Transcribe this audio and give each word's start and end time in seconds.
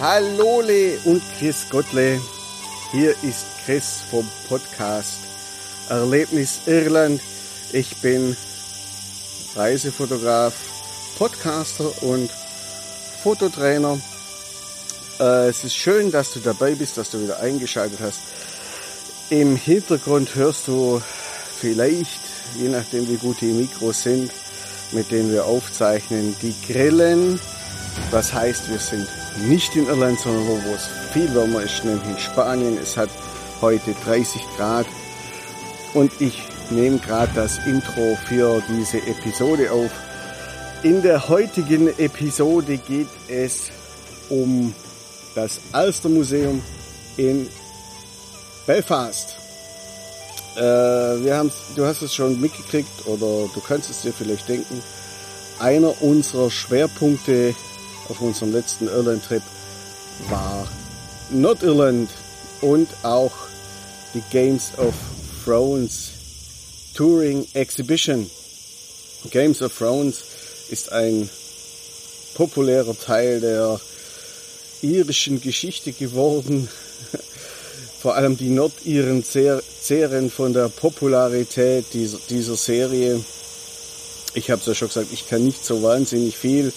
Hallole 0.00 0.96
und 1.04 1.22
Chris 1.38 1.68
Gottle. 1.70 2.20
Hier 2.92 3.10
ist 3.24 3.46
Chris 3.64 4.00
vom 4.08 4.28
Podcast 4.48 5.16
Erlebnis 5.88 6.60
Irland. 6.66 7.20
Ich 7.72 7.96
bin 7.96 8.36
Reisefotograf, 9.56 10.54
Podcaster 11.18 11.90
und 12.04 12.30
Fototrainer. 13.24 13.98
Äh, 15.18 15.48
es 15.48 15.64
ist 15.64 15.74
schön, 15.74 16.12
dass 16.12 16.32
du 16.32 16.38
dabei 16.38 16.76
bist, 16.76 16.96
dass 16.96 17.10
du 17.10 17.20
wieder 17.20 17.40
eingeschaltet 17.40 17.98
hast. 18.00 18.20
Im 19.30 19.56
Hintergrund 19.56 20.36
hörst 20.36 20.68
du 20.68 21.02
vielleicht, 21.58 22.20
je 22.56 22.68
nachdem 22.68 23.08
wie 23.08 23.16
gut 23.16 23.40
die 23.40 23.46
Mikros 23.46 24.04
sind, 24.04 24.30
mit 24.92 25.10
denen 25.10 25.32
wir 25.32 25.44
aufzeichnen, 25.46 26.36
die 26.40 26.54
Grillen. 26.72 27.40
Das 28.12 28.32
heißt, 28.32 28.70
wir 28.70 28.78
sind 28.78 29.08
nicht 29.46 29.76
in 29.76 29.86
Irland, 29.86 30.18
sondern 30.18 30.46
wo 30.46 30.74
es 30.74 30.88
viel 31.12 31.32
wärmer 31.34 31.62
ist, 31.62 31.84
nämlich 31.84 32.08
in 32.08 32.18
Spanien. 32.18 32.78
Es 32.78 32.96
hat 32.96 33.10
heute 33.60 33.94
30 34.04 34.42
Grad 34.56 34.86
und 35.94 36.10
ich 36.20 36.42
nehme 36.70 36.98
gerade 36.98 37.32
das 37.34 37.58
Intro 37.66 38.16
für 38.26 38.62
diese 38.68 38.98
Episode 38.98 39.70
auf. 39.72 39.90
In 40.82 41.02
der 41.02 41.28
heutigen 41.28 41.88
Episode 41.98 42.78
geht 42.78 43.08
es 43.28 43.70
um 44.28 44.74
das 45.34 45.60
Alstermuseum 45.72 46.62
in 47.16 47.48
Belfast. 48.66 49.36
Äh, 50.56 50.60
wir 50.60 51.50
du 51.74 51.84
hast 51.84 52.02
es 52.02 52.14
schon 52.14 52.40
mitgekriegt 52.40 53.06
oder 53.06 53.48
du 53.52 53.60
kannst 53.66 53.90
es 53.90 54.02
dir 54.02 54.12
vielleicht 54.12 54.48
denken. 54.48 54.82
Einer 55.58 56.00
unserer 56.02 56.50
Schwerpunkte 56.50 57.54
auf 58.08 58.20
unserem 58.20 58.52
letzten 58.52 58.88
Irland-Trip 58.88 59.42
war 60.28 60.66
Nordirland 61.30 62.10
und 62.60 62.88
auch 63.02 63.32
die 64.14 64.22
Games 64.30 64.72
of 64.78 64.94
Thrones 65.44 66.10
Touring 66.94 67.46
Exhibition. 67.54 68.28
Games 69.30 69.62
of 69.62 69.76
Thrones 69.76 70.24
ist 70.70 70.90
ein 70.90 71.28
populärer 72.34 72.98
Teil 72.98 73.40
der 73.40 73.80
irischen 74.82 75.40
Geschichte 75.40 75.92
geworden. 75.92 76.68
Vor 78.00 78.14
allem 78.14 78.36
die 78.36 78.50
Nordiren 78.50 79.24
zehren 79.24 80.30
von 80.30 80.52
der 80.52 80.68
Popularität 80.68 81.86
dieser, 81.92 82.18
dieser 82.30 82.56
Serie. 82.56 83.20
Ich 84.34 84.50
habe 84.50 84.60
es 84.60 84.66
ja 84.66 84.74
schon 84.74 84.88
gesagt, 84.88 85.08
ich 85.12 85.28
kann 85.28 85.44
nicht 85.44 85.64
so 85.64 85.82
wahnsinnig 85.82 86.36
viel 86.36 86.72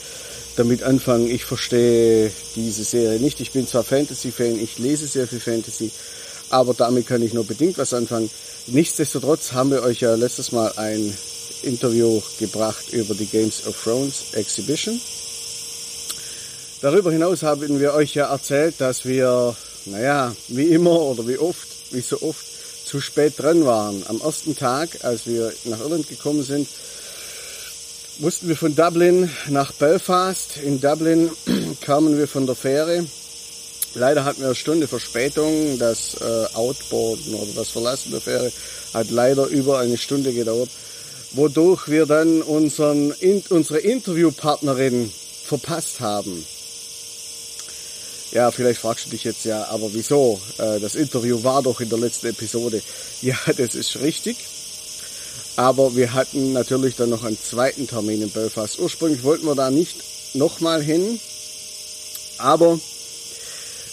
damit 0.55 0.83
anfangen. 0.83 1.29
Ich 1.29 1.45
verstehe 1.45 2.31
diese 2.55 2.83
Serie 2.83 3.19
nicht. 3.19 3.39
Ich 3.39 3.51
bin 3.51 3.67
zwar 3.67 3.83
Fantasy-Fan, 3.83 4.59
ich 4.59 4.77
lese 4.79 5.07
sehr 5.07 5.27
viel 5.27 5.39
Fantasy, 5.39 5.91
aber 6.49 6.73
damit 6.73 7.07
kann 7.07 7.21
ich 7.21 7.33
nur 7.33 7.45
bedingt 7.45 7.77
was 7.77 7.93
anfangen. 7.93 8.29
Nichtsdestotrotz 8.67 9.53
haben 9.53 9.71
wir 9.71 9.83
euch 9.83 10.01
ja 10.01 10.15
letztes 10.15 10.51
Mal 10.51 10.71
ein 10.75 11.13
Interview 11.63 12.21
gebracht 12.39 12.91
über 12.91 13.13
die 13.15 13.25
Games 13.25 13.65
of 13.67 13.81
Thrones 13.81 14.33
Exhibition. 14.33 14.99
Darüber 16.81 17.11
hinaus 17.11 17.43
haben 17.43 17.79
wir 17.79 17.93
euch 17.93 18.15
ja 18.15 18.31
erzählt, 18.31 18.75
dass 18.79 19.05
wir, 19.05 19.55
naja, 19.85 20.35
wie 20.47 20.67
immer 20.67 20.99
oder 20.99 21.27
wie 21.27 21.37
oft, 21.37 21.67
wie 21.91 22.01
so 22.01 22.21
oft, 22.21 22.45
zu 22.85 22.99
spät 22.99 23.35
dran 23.37 23.65
waren. 23.65 24.03
Am 24.07 24.19
ersten 24.19 24.55
Tag, 24.55 25.05
als 25.05 25.25
wir 25.25 25.53
nach 25.65 25.79
Irland 25.79 26.09
gekommen 26.09 26.43
sind, 26.43 26.67
mussten 28.21 28.47
wir 28.47 28.55
von 28.55 28.75
Dublin 28.75 29.29
nach 29.49 29.71
Belfast. 29.73 30.57
In 30.57 30.79
Dublin 30.79 31.31
kamen 31.81 32.17
wir 32.19 32.27
von 32.27 32.45
der 32.45 32.55
Fähre. 32.55 33.03
Leider 33.95 34.23
hatten 34.23 34.41
wir 34.41 34.45
eine 34.47 34.55
Stunde 34.55 34.87
Verspätung. 34.87 35.79
Das 35.79 36.21
äh, 36.21 36.45
Outboarden 36.53 37.33
oder 37.33 37.51
das 37.55 37.69
Verlassen 37.69 38.11
der 38.11 38.21
Fähre 38.21 38.51
hat 38.93 39.09
leider 39.09 39.47
über 39.47 39.79
eine 39.79 39.97
Stunde 39.97 40.33
gedauert, 40.33 40.69
wodurch 41.31 41.87
wir 41.87 42.05
dann 42.05 42.43
unseren, 42.43 43.11
in, 43.19 43.41
unsere 43.49 43.79
Interviewpartnerin 43.79 45.11
verpasst 45.43 45.99
haben. 45.99 46.45
Ja, 48.31 48.51
vielleicht 48.51 48.81
fragst 48.81 49.07
du 49.07 49.09
dich 49.09 49.23
jetzt 49.23 49.45
ja, 49.45 49.65
aber 49.69 49.93
wieso? 49.93 50.39
Äh, 50.59 50.79
das 50.79 50.93
Interview 50.93 51.43
war 51.43 51.63
doch 51.63 51.81
in 51.81 51.89
der 51.89 51.99
letzten 51.99 52.27
Episode. 52.27 52.81
Ja, 53.23 53.37
das 53.55 53.75
ist 53.75 53.99
richtig. 53.99 54.37
Aber 55.55 55.95
wir 55.95 56.13
hatten 56.13 56.53
natürlich 56.53 56.95
dann 56.95 57.09
noch 57.09 57.23
einen 57.23 57.39
zweiten 57.39 57.87
Termin 57.87 58.21
in 58.21 58.31
Belfast. 58.31 58.79
Ursprünglich 58.79 59.23
wollten 59.23 59.45
wir 59.45 59.55
da 59.55 59.69
nicht 59.69 59.97
nochmal 60.33 60.81
hin, 60.81 61.19
aber 62.37 62.79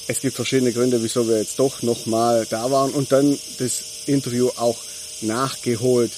es 0.06 0.20
gibt 0.20 0.36
verschiedene 0.36 0.72
Gründe, 0.72 1.02
wieso 1.02 1.28
wir 1.28 1.38
jetzt 1.38 1.58
doch 1.58 1.82
nochmal 1.82 2.46
da 2.48 2.70
waren 2.70 2.92
und 2.92 3.12
dann 3.12 3.38
das 3.58 3.82
Interview 4.06 4.48
auch 4.56 4.78
nachgeholt 5.20 6.12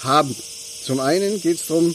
haben. 0.00 0.36
Zum 0.82 1.00
einen 1.00 1.40
geht 1.40 1.60
es 1.60 1.66
darum, 1.68 1.94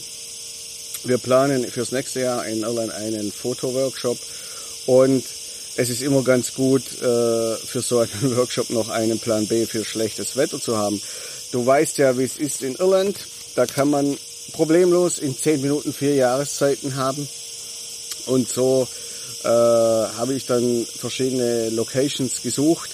wir 1.04 1.18
planen 1.18 1.64
fürs 1.70 1.92
nächste 1.92 2.20
Jahr 2.20 2.46
in 2.46 2.62
Irland 2.62 2.90
einen 2.92 3.30
Fotoworkshop 3.30 4.18
und 4.86 5.22
es 5.76 5.90
ist 5.90 6.02
immer 6.02 6.24
ganz 6.24 6.54
gut, 6.54 6.82
äh, 7.00 7.56
für 7.56 7.80
so 7.80 8.00
einen 8.00 8.36
Workshop 8.36 8.70
noch 8.70 8.88
einen 8.88 9.20
Plan 9.20 9.46
B 9.46 9.64
für 9.66 9.84
schlechtes 9.84 10.34
Wetter 10.36 10.60
zu 10.60 10.76
haben. 10.76 11.00
Du 11.50 11.64
weißt 11.64 11.98
ja, 11.98 12.18
wie 12.18 12.24
es 12.24 12.36
ist 12.36 12.62
in 12.62 12.74
Irland. 12.74 13.16
Da 13.54 13.64
kann 13.66 13.90
man 13.90 14.18
problemlos 14.52 15.18
in 15.18 15.36
zehn 15.36 15.60
Minuten 15.62 15.92
vier 15.92 16.14
Jahreszeiten 16.14 16.96
haben. 16.96 17.26
Und 18.26 18.48
so 18.50 18.86
äh, 19.44 19.48
habe 19.48 20.34
ich 20.34 20.44
dann 20.44 20.86
verschiedene 20.86 21.70
Locations 21.70 22.42
gesucht, 22.42 22.90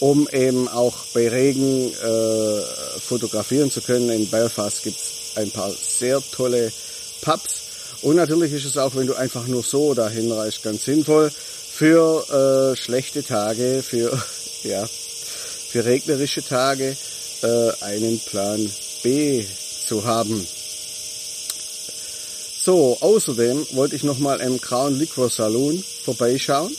um 0.00 0.28
eben 0.32 0.66
auch 0.68 0.96
bei 1.12 1.28
Regen 1.28 1.92
äh, 1.92 2.60
fotografieren 3.00 3.70
zu 3.70 3.82
können. 3.82 4.08
In 4.10 4.30
Belfast 4.30 4.82
gibt 4.82 4.96
es 4.96 5.36
ein 5.36 5.50
paar 5.50 5.70
sehr 5.70 6.22
tolle 6.32 6.72
Pubs. 7.20 7.60
Und 8.00 8.16
natürlich 8.16 8.54
ist 8.54 8.64
es 8.64 8.78
auch, 8.78 8.94
wenn 8.94 9.06
du 9.06 9.14
einfach 9.14 9.46
nur 9.46 9.62
so 9.62 9.92
dahin 9.92 10.32
reist, 10.32 10.62
ganz 10.62 10.84
sinnvoll 10.84 11.30
für 11.30 12.72
äh, 12.72 12.76
schlechte 12.76 13.22
Tage, 13.22 13.82
für 13.82 14.10
ja, 14.62 14.86
für 14.86 15.84
regnerische 15.84 16.42
Tage 16.42 16.96
äh, 17.42 17.84
einen 17.84 18.18
Plan 18.20 18.70
B 19.02 19.44
zu 19.86 20.04
haben. 20.04 20.46
So, 22.62 22.98
außerdem 23.00 23.66
wollte 23.72 23.96
ich 23.96 24.04
nochmal 24.04 24.40
im 24.40 24.60
Crown 24.60 24.98
Liquor 24.98 25.30
Saloon 25.30 25.82
vorbeischauen. 26.04 26.76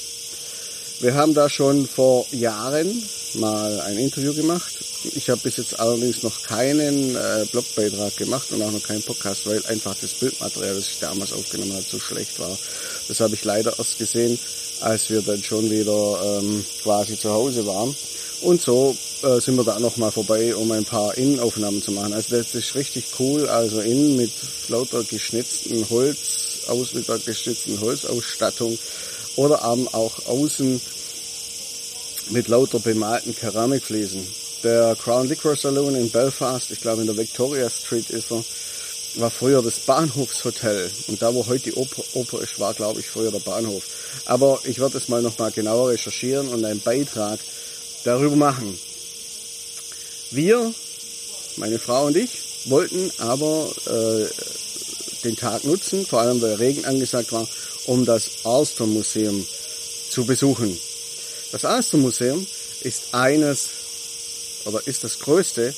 Wir 0.99 1.15
haben 1.15 1.33
da 1.33 1.49
schon 1.49 1.87
vor 1.87 2.27
Jahren 2.31 3.03
mal 3.33 3.81
ein 3.81 3.97
Interview 3.97 4.33
gemacht. 4.33 4.71
Ich 5.15 5.29
habe 5.31 5.41
bis 5.41 5.57
jetzt 5.57 5.79
allerdings 5.79 6.21
noch 6.21 6.43
keinen 6.43 7.15
äh, 7.15 7.45
Blogbeitrag 7.51 8.15
gemacht 8.17 8.51
und 8.51 8.61
auch 8.61 8.71
noch 8.71 8.83
keinen 8.83 9.01
Podcast, 9.01 9.47
weil 9.47 9.65
einfach 9.65 9.95
das 9.99 10.13
Bildmaterial, 10.13 10.75
das 10.75 10.89
ich 10.89 10.99
damals 10.99 11.33
aufgenommen 11.33 11.73
habe, 11.73 11.83
so 11.83 11.99
schlecht 11.99 12.39
war. 12.39 12.55
Das 13.07 13.19
habe 13.19 13.33
ich 13.33 13.43
leider 13.43 13.73
erst 13.77 13.97
gesehen, 13.97 14.37
als 14.81 15.09
wir 15.09 15.23
dann 15.23 15.43
schon 15.43 15.71
wieder 15.71 16.39
ähm, 16.39 16.63
quasi 16.83 17.17
zu 17.17 17.31
Hause 17.31 17.65
waren. 17.65 17.95
Und 18.41 18.59
so 18.59 18.95
äh, 19.21 19.39
sind 19.39 19.55
wir 19.55 19.63
da 19.63 19.79
nochmal 19.79 20.11
vorbei, 20.11 20.55
um 20.55 20.71
ein 20.71 20.83
paar 20.83 21.15
Innenaufnahmen 21.15 21.81
zu 21.81 21.91
machen. 21.91 22.13
Also 22.13 22.35
das 22.35 22.55
ist 22.55 22.73
richtig 22.73 23.05
cool. 23.19 23.47
Also 23.47 23.81
innen 23.81 24.17
mit 24.17 24.31
lauter 24.67 25.03
geschnitzten 25.03 25.87
Holz, 25.89 26.63
aus 26.67 26.93
mit 26.93 27.07
der 27.07 27.19
geschnitzten 27.19 27.79
Holzausstattung 27.79 28.77
oder 29.35 29.61
eben 29.71 29.87
auch 29.89 30.25
außen 30.25 30.81
mit 32.29 32.47
lauter 32.47 32.79
bemalten 32.79 33.35
Keramikfliesen. 33.35 34.25
Der 34.63 34.95
Crown 34.95 35.27
Liquor 35.27 35.55
Saloon 35.55 35.95
in 35.95 36.09
Belfast, 36.09 36.71
ich 36.71 36.81
glaube 36.81 37.01
in 37.01 37.07
der 37.07 37.17
Victoria 37.17 37.69
Street 37.69 38.09
ist 38.09 38.31
er, 38.31 38.43
war 39.15 39.29
früher 39.29 39.61
das 39.61 39.79
Bahnhofshotel. 39.79 40.89
Und 41.07 41.21
da, 41.21 41.33
wo 41.33 41.45
heute 41.47 41.65
die 41.65 41.73
Oper, 41.73 42.03
Oper 42.13 42.41
ist, 42.41 42.59
war, 42.59 42.73
glaube 42.73 43.01
ich, 43.01 43.07
früher 43.07 43.31
der 43.31 43.39
Bahnhof. 43.39 43.83
Aber 44.25 44.59
ich 44.63 44.79
werde 44.79 44.97
es 44.97 45.09
mal 45.09 45.21
nochmal 45.21 45.51
genauer 45.51 45.89
recherchieren 45.89 46.47
und 46.47 46.63
einen 46.63 46.79
Beitrag 46.79 47.39
darüber 48.03 48.35
machen. 48.35 48.77
Wir, 50.31 50.73
meine 51.57 51.79
Frau 51.79 52.07
und 52.07 52.15
ich, 52.15 52.39
wollten 52.65 53.11
aber 53.17 53.71
äh, 53.85 54.27
den 55.23 55.35
Tag 55.35 55.63
nutzen, 55.63 56.05
vor 56.05 56.21
allem 56.21 56.41
weil 56.41 56.55
Regen 56.55 56.85
angesagt 56.85 57.31
war, 57.31 57.47
um 57.85 58.05
das 58.05 58.45
Alstom 58.45 58.93
Museum 58.93 59.45
zu 60.09 60.25
besuchen. 60.25 60.77
Das 61.51 61.65
Alstom 61.65 62.01
Museum 62.01 62.45
ist 62.81 63.13
eines 63.13 63.69
oder 64.65 64.85
ist 64.85 65.03
das 65.03 65.19
größte 65.19 65.73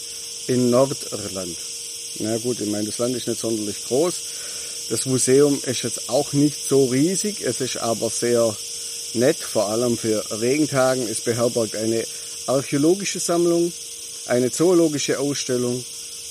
in 0.47 0.69
Nordirland. 0.69 1.57
Na 2.19 2.37
gut, 2.37 2.59
ich 2.61 2.69
meine, 2.69 2.85
das 2.85 2.97
Land 2.97 3.15
ist 3.15 3.27
nicht 3.27 3.39
sonderlich 3.39 3.83
groß. 3.85 4.15
Das 4.89 5.05
Museum 5.05 5.59
ist 5.65 5.83
jetzt 5.83 6.09
auch 6.09 6.33
nicht 6.33 6.67
so 6.67 6.85
riesig, 6.85 7.41
es 7.41 7.61
ist 7.61 7.77
aber 7.77 8.09
sehr 8.09 8.55
nett, 9.15 9.38
vor 9.38 9.69
allem 9.69 9.98
für 9.98 10.24
Regentagen. 10.31 11.07
Es 11.07 11.21
beherbergt 11.21 11.75
eine 11.75 12.04
archäologische 12.48 13.19
Sammlung, 13.19 13.71
eine 14.25 14.51
zoologische 14.51 15.19
Ausstellung, 15.19 15.83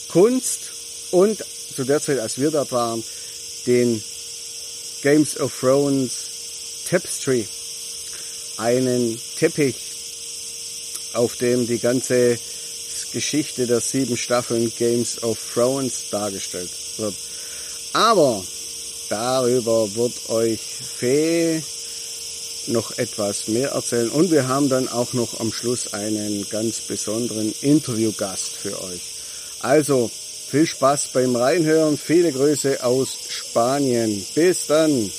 Kunst 0.08 0.70
und 1.11 1.44
zu 1.75 1.84
der 1.84 2.00
Zeit, 2.00 2.19
als 2.19 2.38
wir 2.38 2.50
dort 2.50 2.73
waren, 2.73 3.02
den 3.67 4.02
Games 5.02 5.38
of 5.40 5.52
Thrones 5.58 6.11
Tapestry. 6.88 7.46
einen 8.58 9.19
Teppich, 9.38 9.76
auf 11.14 11.37
dem 11.37 11.67
die 11.67 11.79
ganze 11.79 12.38
Geschichte 13.12 13.67
der 13.67 13.81
sieben 13.81 14.17
Staffeln 14.17 14.73
Games 14.79 15.23
of 15.23 15.38
Thrones 15.52 16.11
dargestellt 16.11 16.70
wird. 16.96 17.14
Aber 17.93 18.43
darüber 19.08 19.94
wird 19.94 20.31
euch 20.31 20.61
Fee 20.61 21.62
noch 22.68 22.98
etwas 22.98 23.48
mehr 23.48 23.70
erzählen 23.70 24.08
und 24.10 24.30
wir 24.30 24.48
haben 24.48 24.68
dann 24.68 24.88
auch 24.88 25.12
noch 25.12 25.40
am 25.40 25.52
Schluss 25.52 25.92
einen 25.92 26.48
ganz 26.48 26.80
besonderen 26.80 27.52
Interviewgast 27.60 28.54
für 28.54 28.80
euch. 28.82 29.00
Also 29.60 30.10
viel 30.52 30.66
Spaß 30.66 31.08
beim 31.14 31.34
Reinhören, 31.34 31.96
viele 31.96 32.32
Grüße 32.32 32.84
aus 32.84 33.16
Spanien. 33.28 34.24
Bis 34.34 34.66
dann. 34.66 35.10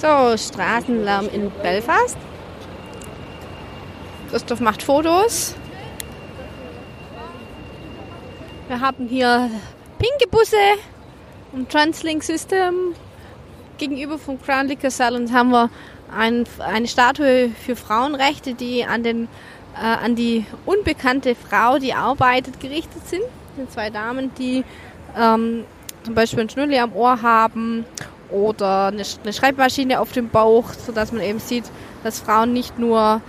So, 0.00 0.36
Straßenlärm 0.36 1.28
in 1.32 1.50
Belfast. 1.62 2.16
Christoph 4.30 4.60
macht 4.60 4.82
Fotos. 4.82 5.54
Wir 8.66 8.80
haben 8.80 9.08
hier 9.08 9.50
pinke 9.98 10.26
Busse 10.30 10.56
und 11.52 11.70
Translink 11.70 12.22
System. 12.22 12.94
Gegenüber 13.76 14.16
vom 14.16 14.40
Crown 14.40 14.68
Liquor 14.68 14.90
Salon 14.90 15.30
haben 15.34 15.50
wir 15.50 15.68
ein, 16.16 16.44
eine 16.60 16.86
Statue 16.86 17.50
für 17.50 17.76
Frauenrechte, 17.76 18.54
die 18.54 18.86
an, 18.86 19.02
den, 19.02 19.28
äh, 19.76 19.84
an 19.84 20.16
die 20.16 20.46
unbekannte 20.64 21.34
Frau, 21.34 21.78
die 21.78 21.92
arbeitet, 21.92 22.58
gerichtet 22.58 23.06
sind. 23.06 23.22
Das 23.22 23.56
sind 23.56 23.70
zwei 23.70 23.90
Damen, 23.90 24.32
die 24.38 24.64
ähm, 25.14 25.64
zum 26.02 26.14
Beispiel 26.14 26.40
ein 26.40 26.48
Schnulli 26.48 26.78
am 26.78 26.94
Ohr 26.94 27.20
haben 27.20 27.84
oder 28.30 28.86
eine, 28.86 29.02
eine 29.22 29.32
Schreibmaschine 29.34 30.00
auf 30.00 30.12
dem 30.12 30.30
Bauch, 30.30 30.72
sodass 30.72 31.12
man 31.12 31.20
eben 31.20 31.38
sieht, 31.38 31.64
dass 32.02 32.20
Frauen 32.20 32.54
nicht 32.54 32.78
nur 32.78 33.20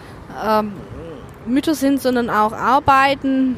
ähm, 0.42 0.72
Mütter 1.46 1.76
sind, 1.76 2.02
sondern 2.02 2.30
auch 2.30 2.54
arbeiten. 2.54 3.58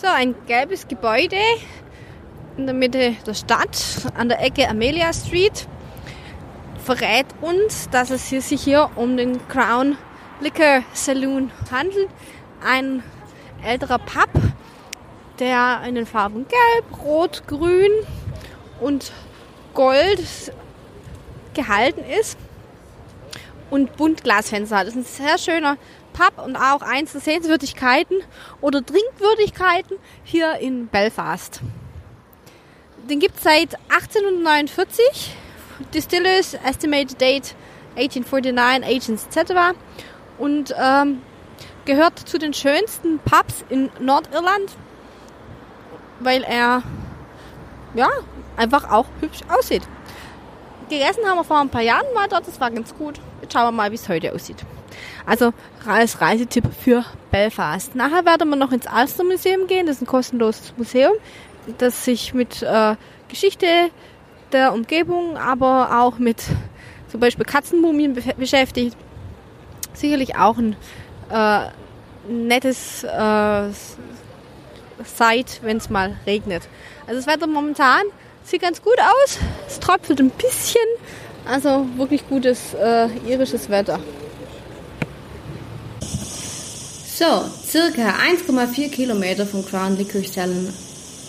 So, 0.00 0.06
ein 0.06 0.34
gelbes 0.46 0.88
Gebäude 0.88 1.36
in 2.56 2.64
der 2.64 2.74
Mitte 2.74 3.16
der 3.26 3.34
Stadt, 3.34 3.76
an 4.16 4.30
der 4.30 4.42
Ecke 4.42 4.66
Amelia 4.66 5.12
Street, 5.12 5.68
verrät 6.82 7.26
uns, 7.42 7.90
dass 7.90 8.08
es 8.08 8.26
hier, 8.26 8.40
sich 8.40 8.62
hier 8.62 8.88
um 8.96 9.18
den 9.18 9.46
Crown 9.48 9.98
Liquor 10.40 10.84
Saloon 10.94 11.50
handelt. 11.70 12.08
Ein 12.64 13.02
älterer 13.62 13.98
Pub, 13.98 14.30
der 15.38 15.82
in 15.86 15.96
den 15.96 16.06
Farben 16.06 16.46
Gelb, 16.48 17.04
Rot, 17.04 17.46
Grün 17.46 17.92
und 18.80 19.12
Gold 19.74 20.54
gehalten 21.52 22.04
ist 22.18 22.38
und 23.68 23.98
Buntglasfenster 23.98 24.78
hat. 24.78 24.86
Das 24.86 24.96
ist 24.96 25.20
ein 25.20 25.26
sehr 25.26 25.36
schöner 25.36 25.76
Pub 26.20 26.44
und 26.44 26.56
auch 26.56 26.82
eins 26.82 27.12
der 27.12 27.22
Sehenswürdigkeiten 27.22 28.18
oder 28.60 28.84
Trinkwürdigkeiten 28.84 29.96
hier 30.22 30.56
in 30.56 30.86
Belfast. 30.88 31.62
Den 33.08 33.20
gibt 33.20 33.38
es 33.38 33.42
seit 33.42 33.74
1849. 33.88 35.34
Distillers, 35.94 36.52
Estimated 36.52 37.18
Date 37.18 37.54
1849, 37.96 38.84
Agents 38.84 39.26
etc. 39.34 39.78
Und 40.36 40.74
ähm, 40.78 41.22
gehört 41.86 42.18
zu 42.18 42.38
den 42.38 42.52
schönsten 42.52 43.18
Pubs 43.20 43.64
in 43.70 43.90
Nordirland, 43.98 44.76
weil 46.18 46.42
er 46.42 46.82
ja 47.94 48.08
einfach 48.58 48.90
auch 48.90 49.06
hübsch 49.20 49.40
aussieht. 49.48 49.82
Gegessen 50.90 51.24
haben 51.24 51.38
wir 51.38 51.44
vor 51.44 51.60
ein 51.60 51.70
paar 51.70 51.80
Jahren 51.80 52.12
mal 52.14 52.28
dort, 52.28 52.46
das 52.46 52.60
war 52.60 52.70
ganz 52.70 52.94
gut. 52.94 53.18
Jetzt 53.40 53.54
schauen 53.54 53.68
wir 53.68 53.72
mal, 53.72 53.90
wie 53.90 53.94
es 53.94 54.06
heute 54.06 54.34
aussieht. 54.34 54.58
Also 55.26 55.52
als 55.86 56.20
Reisetipp 56.20 56.64
für 56.72 57.04
Belfast. 57.30 57.94
Nachher 57.94 58.24
werden 58.24 58.48
wir 58.48 58.56
noch 58.56 58.72
ins 58.72 58.86
Ulster 58.86 59.24
Museum 59.24 59.66
gehen. 59.66 59.86
Das 59.86 59.96
ist 59.96 60.02
ein 60.02 60.06
kostenloses 60.06 60.74
Museum, 60.76 61.12
das 61.78 62.04
sich 62.04 62.34
mit 62.34 62.62
äh, 62.62 62.96
Geschichte 63.28 63.66
der 64.52 64.72
Umgebung, 64.72 65.36
aber 65.36 66.00
auch 66.00 66.18
mit 66.18 66.42
zum 67.08 67.20
Beispiel 67.20 67.44
Katzenmumien 67.44 68.14
be 68.14 68.22
beschäftigt. 68.36 68.96
Sicherlich 69.92 70.36
auch 70.36 70.58
ein 70.58 70.76
äh, 71.30 71.68
nettes 72.28 73.04
äh, 73.04 73.70
Site, 75.04 75.62
wenn 75.62 75.78
es 75.78 75.90
mal 75.90 76.16
regnet. 76.26 76.68
Also 77.06 77.20
das 77.20 77.26
Wetter 77.26 77.46
momentan 77.46 78.02
sieht 78.44 78.62
ganz 78.62 78.82
gut 78.82 78.98
aus. 78.98 79.38
Es 79.66 79.80
tröpfelt 79.80 80.20
ein 80.20 80.30
bisschen. 80.30 80.86
Also 81.46 81.86
wirklich 81.96 82.28
gutes 82.28 82.74
äh, 82.74 83.08
irisches 83.26 83.70
Wetter. 83.70 83.98
So, 87.20 87.44
circa 87.68 88.14
1,4 88.16 88.88
Kilometer 88.88 89.44
vom 89.44 89.62
Crown 89.62 89.98
Licorice 89.98 90.32
Salon 90.32 90.70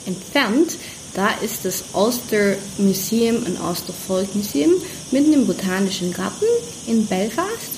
entfernt, 0.05 0.77
da 1.15 1.31
ist 1.43 1.65
das 1.65 1.83
Ulster 1.91 2.55
Museum, 2.77 3.43
ein 3.45 3.57
Ulster 3.59 3.91
Folk 3.91 4.33
Museum, 4.33 4.71
mitten 5.11 5.33
im 5.33 5.45
Botanischen 5.45 6.13
Garten 6.13 6.45
in 6.87 7.05
Belfast. 7.07 7.73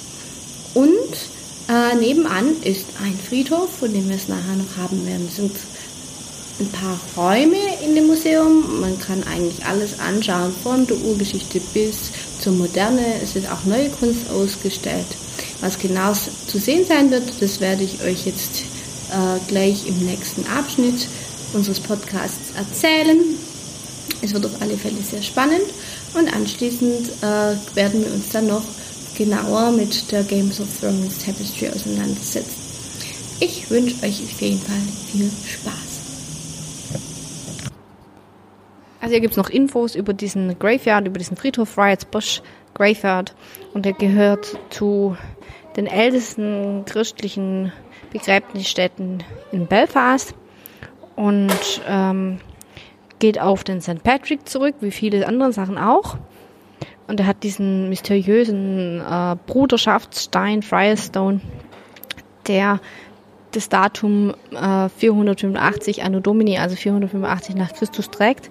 Und 0.75 0.94
äh, 1.68 1.95
nebenan 1.95 2.56
ist 2.62 2.86
ein 3.04 3.18
Friedhof, 3.18 3.77
von 3.80 3.92
dem 3.92 4.07
wir 4.07 4.15
es 4.15 4.27
nachher 4.27 4.57
noch 4.57 4.77
haben 4.77 5.07
werden. 5.07 5.27
Es 5.27 5.38
sind 5.38 5.56
ein 6.60 6.69
paar 6.69 7.00
Räume 7.18 7.57
in 7.83 7.95
dem 7.95 8.06
Museum. 8.06 8.80
Man 8.80 9.00
kann 9.00 9.24
eigentlich 9.24 9.65
alles 9.65 10.00
anschauen, 10.00 10.54
von 10.62 10.86
der 10.86 10.98
Urgeschichte 10.98 11.60
bis 11.74 12.12
zur 12.39 12.54
Moderne. 12.54 13.24
Es 13.24 13.33
wird 13.33 13.51
auch 13.51 13.63
neue 13.65 13.89
Kunst 13.89 14.30
ausgestellt. 14.30 15.07
Was 15.63 15.80
genau 15.80 16.12
zu 16.12 16.60
sehen 16.60 16.86
sein 16.86 17.10
wird, 17.10 17.42
das 17.42 17.62
werde 17.62 17.83
ich 17.83 18.03
euch 18.03 18.25
jetzt 18.25 18.63
äh, 19.12 19.39
gleich 19.48 19.88
im 19.88 19.98
nächsten 20.00 20.46
Abschnitt 20.48 21.08
unseres 21.53 21.79
Podcasts 21.79 22.51
erzählen. 22.58 23.17
Es 24.22 24.34
wird 24.34 24.46
auf 24.46 24.62
alle 24.62 24.75
Fälle 24.75 24.98
sehr 25.10 25.22
spannend 25.22 25.63
und 26.15 26.36
anschließend 26.36 27.08
äh, 27.22 27.55
werden 27.75 28.03
wir 28.03 28.12
uns 28.12 28.29
dann 28.34 28.48
noch 28.48 28.65
genauer 29.17 29.72
mit 29.72 30.12
der 30.12 30.24
Games 30.24 30.60
of 30.60 30.67
Thrones 30.82 31.20
Tapestry 31.20 31.70
auseinandersetzen. 31.70 32.62
Ich 33.39 33.70
wünsche 33.72 34.05
euch 34.05 34.22
auf 34.22 34.41
jeden 34.41 34.60
Fall 34.60 34.82
viel 35.13 35.32
Spaß. 35.48 35.93
Also 39.00 39.13
hier 39.13 39.22
gibt 39.22 39.32
es 39.32 39.38
noch 39.38 39.50
Infos 39.50 39.96
über 39.96 40.13
diesen 40.13 40.60
Graveyard, 40.60 41.08
über 41.08 41.20
diesen 41.20 41.38
Friedhof 41.38 41.77
Riots 41.77 42.03
Bush 42.03 42.41
Graveyard 42.74 43.34
und 43.74 43.86
der 43.86 43.93
gehört 43.93 44.58
zu 44.70 45.15
den 45.75 45.88
ältesten 45.88 46.84
christlichen 46.86 47.72
Begräbnisstätten 48.12 49.24
in 49.51 49.68
Belfast 49.68 50.36
und 51.15 51.82
ähm, 51.88 52.39
geht 53.20 53.39
auf 53.39 53.63
den 53.63 53.82
St. 53.82 54.03
Patrick 54.03 54.48
zurück, 54.48 54.75
wie 54.82 54.92
viele 54.92 55.27
andere 55.27 55.53
Sachen 55.53 55.77
auch. 55.77 56.18
Und 57.08 57.20
er 57.20 57.27
hat 57.27 57.44
diesen 57.44 57.89
mysteriösen 57.89 59.01
äh, 59.01 59.36
Bruderschaftsstein, 59.46 60.62
Firestone, 60.62 61.42
der 62.48 62.80
das 63.51 63.70
Datum 63.70 64.34
äh, 64.51 64.89
485 64.89 66.03
Anno 66.03 66.20
Domini, 66.20 66.58
also 66.58 66.75
485 66.75 67.56
nach 67.56 67.74
Christus 67.74 68.10
trägt. 68.10 68.50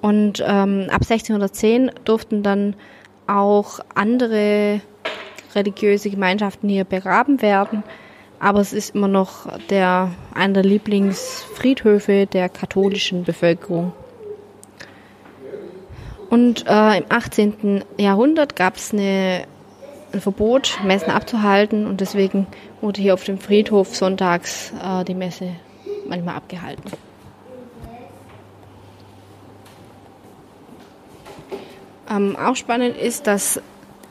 Und 0.00 0.40
ähm, 0.40 0.86
ab 0.90 1.02
1610 1.02 1.90
durften 2.04 2.42
dann 2.42 2.74
auch 3.26 3.80
andere 3.94 4.80
religiöse 5.54 6.10
Gemeinschaften 6.10 6.68
hier 6.68 6.84
begraben 6.84 7.42
werden. 7.42 7.82
Aber 8.38 8.60
es 8.60 8.72
ist 8.72 8.94
immer 8.94 9.08
noch 9.08 9.46
der, 9.68 10.10
einer 10.34 10.54
der 10.54 10.64
Lieblingsfriedhöfe 10.64 12.26
der 12.26 12.48
katholischen 12.48 13.24
Bevölkerung. 13.24 13.92
Und 16.28 16.66
äh, 16.66 16.98
im 16.98 17.04
18. 17.08 17.84
Jahrhundert 17.98 18.56
gab 18.56 18.76
es 18.76 18.92
ein 18.92 19.44
Verbot, 20.18 20.78
Messen 20.84 21.10
abzuhalten 21.10 21.86
und 21.86 22.00
deswegen 22.00 22.46
wurde 22.80 23.00
hier 23.00 23.14
auf 23.14 23.24
dem 23.24 23.38
Friedhof 23.38 23.94
sonntags 23.94 24.72
äh, 24.82 25.04
die 25.04 25.14
Messe 25.14 25.50
manchmal 26.08 26.36
abgehalten. 26.36 26.90
Ähm, 32.10 32.36
auch 32.36 32.56
spannend 32.56 32.96
ist, 32.96 33.26
dass 33.26 33.60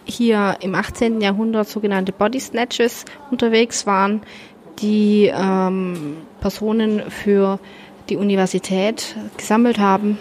hier 0.06 0.58
im 0.62 0.76
18. 0.76 1.22
Jahrhundert 1.22 1.68
sogenannte 1.68 2.12
Body 2.12 2.40
Snatches 2.40 3.06
unterwegs 3.30 3.86
waren, 3.86 4.22
die 4.80 5.32
ähm, 5.34 6.18
Personen 6.40 7.10
für 7.10 7.60
die 8.10 8.18
Universität 8.18 9.16
gesammelt 9.38 9.80
haben, 9.80 10.18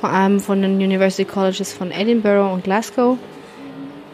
vor 0.00 0.10
allem 0.10 0.40
von 0.40 0.62
den 0.62 0.76
University 0.76 1.24
Colleges 1.24 1.72
von 1.72 1.90
Edinburgh 1.90 2.52
und 2.52 2.64
Glasgow. 2.64 3.18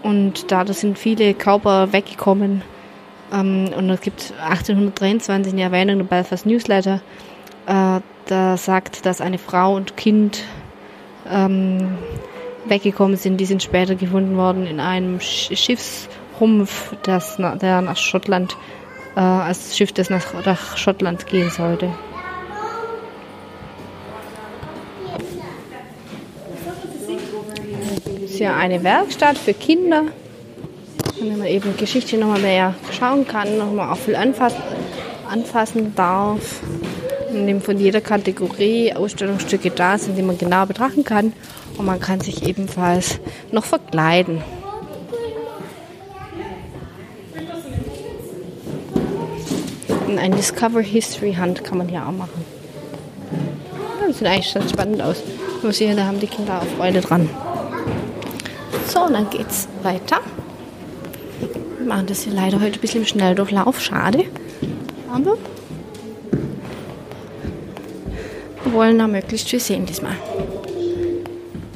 Und 0.03 0.51
da 0.51 0.67
sind 0.73 0.99
viele 0.99 1.35
Körper 1.35 1.93
weggekommen, 1.93 2.63
Ähm, 3.33 3.71
und 3.77 3.91
es 3.91 4.01
gibt 4.01 4.33
1823 4.41 5.53
eine 5.53 5.63
Erwähnung 5.63 6.01
im 6.01 6.07
Belfast 6.07 6.47
Newsletter, 6.47 7.01
äh, 7.67 8.01
da 8.27 8.57
sagt, 8.57 9.07
dass 9.07 9.21
eine 9.21 9.39
Frau 9.39 9.75
und 9.75 9.97
Kind 9.97 10.45
ähm, 11.31 11.99
weggekommen 12.69 13.17
sind. 13.17 13.39
Die 13.39 13.47
sind 13.47 13.63
später 13.63 13.95
gefunden 13.95 14.37
worden 14.37 14.67
in 14.67 14.81
einem 14.81 15.21
Schiffsrumpf, 15.21 16.95
das, 17.03 17.37
der 17.37 17.81
nach 17.81 17.97
Schottland, 17.97 18.57
äh, 19.17 19.21
als 19.21 19.77
Schiff, 19.77 19.93
das 19.93 20.11
nach, 20.11 20.45
nach 20.45 20.77
Schottland 20.77 21.27
gehen 21.27 21.51
sollte. 21.51 21.91
Das 28.21 28.31
ist 28.31 28.39
ja 28.39 28.57
eine 28.57 28.85
Werkstatt 28.85 29.37
für 29.39 29.55
Kinder, 29.55 30.05
wenn 31.21 31.39
man 31.39 31.47
eben 31.49 31.77
Geschichte 31.77 32.17
nochmal 32.17 32.41
mehr 32.41 32.75
schauen 32.97 33.27
kann, 33.27 33.59
nochmal 33.59 33.93
auch 33.93 33.97
viel 33.97 34.15
anfassen, 34.15 34.63
anfassen 35.29 35.95
darf 35.97 36.61
in 37.33 37.47
dem 37.47 37.61
von 37.61 37.79
jeder 37.79 38.01
Kategorie 38.01 38.93
Ausstellungsstücke 38.93 39.71
da 39.71 39.99
sind, 39.99 40.17
die 40.17 40.23
man 40.23 40.39
genau 40.39 40.67
betrachten 40.67 41.05
kann. 41.05 41.33
Und 41.77 41.87
man 41.87 42.01
kann 42.01 42.21
sich 42.21 42.47
ebenfalls 42.47 43.21
noch 43.53 43.65
verkleiden. 43.65 44.43
Und 50.07 50.19
ein 50.19 50.33
Discover 50.33 50.81
History 50.81 51.35
Hand 51.35 51.65
kann 51.65 51.79
man 51.79 51.89
hier 51.89 52.07
auch 52.07 52.13
machen. 52.13 52.45
Das 54.07 54.19
sieht 54.19 54.27
eigentlich 54.27 54.55
ganz 54.55 54.71
spannend 54.71 55.03
aus. 55.03 55.23
Muss 55.63 55.77
hier, 55.77 55.95
da 55.95 56.07
haben 56.07 56.19
die 56.19 56.27
Kinder 56.27 56.63
auch 56.63 56.77
Freude 56.77 57.01
dran. 57.01 57.29
So, 58.89 59.01
und 59.01 59.13
dann 59.13 59.29
geht's 59.29 59.69
weiter. 59.83 60.21
Wir 61.79 61.87
machen 61.87 62.07
das 62.07 62.23
hier 62.23 62.33
leider 62.33 62.61
heute 62.61 62.79
ein 62.79 62.81
bisschen 62.81 63.03
im 63.03 63.07
Schnelldurchlauf. 63.07 63.81
Schade. 63.81 64.25
Aber 65.13 65.37
wollen 68.79 68.97
da 68.97 69.09
möglichst 69.09 69.51
viel 69.51 69.59
sehen 69.59 69.87
diesmal. 69.87 70.15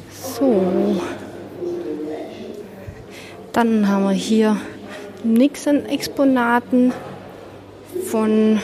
So. 0.09 1.01
Dann 3.51 3.89
haben 3.89 4.05
wir 4.05 4.11
hier 4.11 4.55
Nixon-Exponaten 5.25 6.93
von 8.09 8.61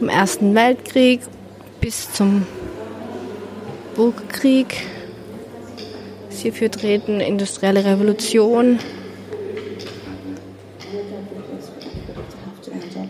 dem 0.00 0.08
Ersten 0.08 0.56
Weltkrieg 0.56 1.20
bis 1.80 2.12
zum 2.12 2.44
Bürgerkrieg. 3.94 4.74
Hierfür 6.30 6.70
treten 6.70 7.20
industrielle 7.20 7.84
Revolution, 7.84 8.80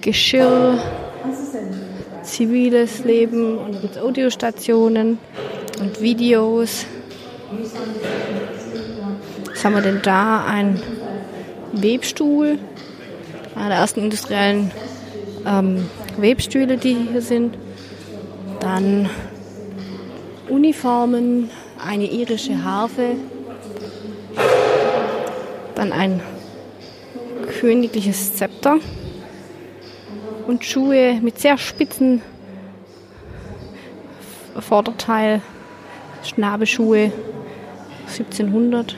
Geschirr, 0.03 0.79
ziviles 2.35 3.05
Leben 3.05 3.59
und 3.59 3.81
gibt 3.81 3.97
Audiostationen 3.97 5.19
und 5.81 6.01
Videos. 6.01 6.85
Was 9.49 9.65
haben 9.65 9.75
wir 9.77 9.83
denn 9.83 10.01
da? 10.03 10.45
Ein 10.45 10.83
Webstuhl, 11.73 12.59
einer 13.55 13.69
der 13.69 13.79
ersten 13.79 14.01
industriellen 14.01 14.73
ähm, 15.47 15.89
Webstühle, 16.19 16.77
die 16.77 17.07
hier 17.13 17.23
sind. 17.23 17.57
Dann 18.59 19.09
Uniformen, 20.49 21.51
eine 21.79 22.07
irische 22.07 22.65
Harfe, 22.65 23.11
dann 25.77 25.93
ein 25.93 26.21
königliches 27.61 28.35
Zepter 28.35 28.79
und 30.47 30.65
Schuhe 30.65 31.21
mit 31.23 31.39
sehr 31.39 31.59
spitzen 31.59 32.23
Vorderteil, 34.61 35.43
Schnabelschuhe 36.23 37.13
1700. 38.07 38.97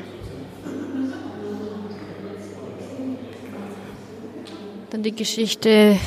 Dann 4.91 5.03
die 5.03 5.15
Geschichte 5.15 5.99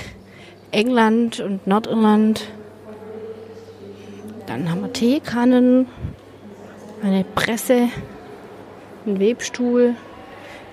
England 0.72 1.39
und 1.39 1.65
Nordirland. 1.65 2.48
Dann 4.46 4.69
haben 4.69 4.81
wir 4.81 4.93
Teekannen, 4.93 5.88
eine 7.03 7.24
Presse, 7.24 7.89
einen 9.05 9.19
Webstuhl. 9.19 9.96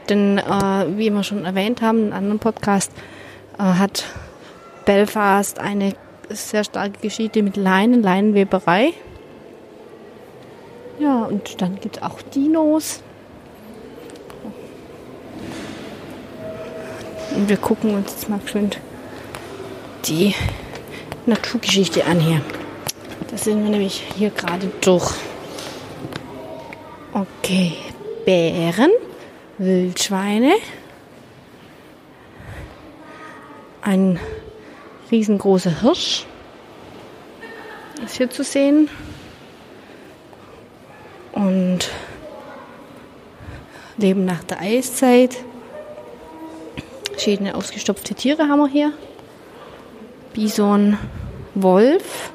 Denn, 0.09 0.39
äh, 0.39 0.87
wie 0.97 1.11
wir 1.11 1.23
schon 1.25 1.45
erwähnt 1.45 1.83
haben, 1.83 1.99
in 1.99 2.05
einem 2.05 2.13
anderen 2.13 2.39
Podcast 2.39 2.93
äh, 3.59 3.63
hat 3.63 4.05
Belfast 4.87 5.59
eine 5.59 5.93
sehr 6.31 6.65
starke 6.65 7.01
Geschichte 7.01 7.43
mit 7.43 7.57
Leinen, 7.57 8.03
Leinenweberei. 8.03 8.95
Ja, 10.99 11.25
und 11.25 11.61
dann 11.61 11.79
gibt 11.79 11.99
es 11.99 12.03
auch 12.03 12.23
Dinos. 12.23 13.03
Und 17.35 17.49
wir 17.51 17.59
gucken 17.59 17.95
uns 17.95 18.13
jetzt 18.13 18.29
mal 18.31 18.41
schön 18.47 18.71
die 20.07 20.35
Naturgeschichte 21.27 22.07
an 22.07 22.19
hier. 22.19 22.41
Da 23.31 23.37
sind 23.37 23.63
wir 23.63 23.71
nämlich 23.71 24.05
hier 24.17 24.31
gerade 24.31 24.71
durch. 24.81 25.13
Okay, 27.13 27.73
Bären, 28.25 28.91
Wildschweine, 29.59 30.53
ein 33.83 34.19
riesengroßer 35.11 35.81
Hirsch 35.81 36.27
ist 38.05 38.17
hier 38.17 38.31
zu 38.31 38.45
sehen. 38.45 38.89
Und 41.33 41.91
Leben 43.97 44.25
nach 44.25 44.45
der 44.45 44.61
Eiszeit. 44.61 45.37
Verschiedene 47.13 47.55
ausgestopfte 47.55 48.15
Tiere 48.15 48.49
haben 48.49 48.61
wir 48.61 48.69
hier. 48.69 48.93
Bison, 50.35 50.99
Wolf. 51.55 52.31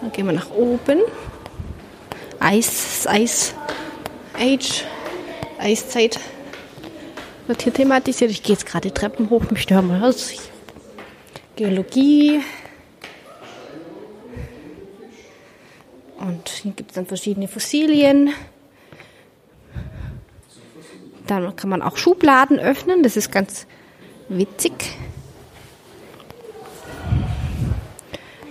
Dann 0.00 0.12
gehen 0.12 0.26
wir 0.26 0.32
nach 0.32 0.50
oben. 0.50 1.00
Eis, 2.38 3.06
Eis, 3.06 3.54
Age, 4.34 4.84
Eiszeit 5.58 6.18
wird 7.46 7.62
hier 7.62 7.72
thematisiert. 7.72 8.30
Ich 8.30 8.42
gehe 8.42 8.54
jetzt 8.54 8.66
gerade 8.66 8.92
Treppen 8.92 9.30
hoch, 9.30 9.50
mich 9.50 9.62
stören 9.62 9.88
mal 9.88 10.02
aus. 10.04 10.32
Geologie. 11.56 12.40
Und 16.18 16.48
hier 16.48 16.72
gibt 16.72 16.90
es 16.90 16.94
dann 16.94 17.06
verschiedene 17.06 17.48
Fossilien. 17.48 18.30
Dann 21.26 21.54
kann 21.56 21.70
man 21.70 21.82
auch 21.82 21.96
Schubladen 21.96 22.58
öffnen, 22.58 23.02
das 23.02 23.16
ist 23.16 23.30
ganz 23.32 23.66
witzig. 24.28 24.72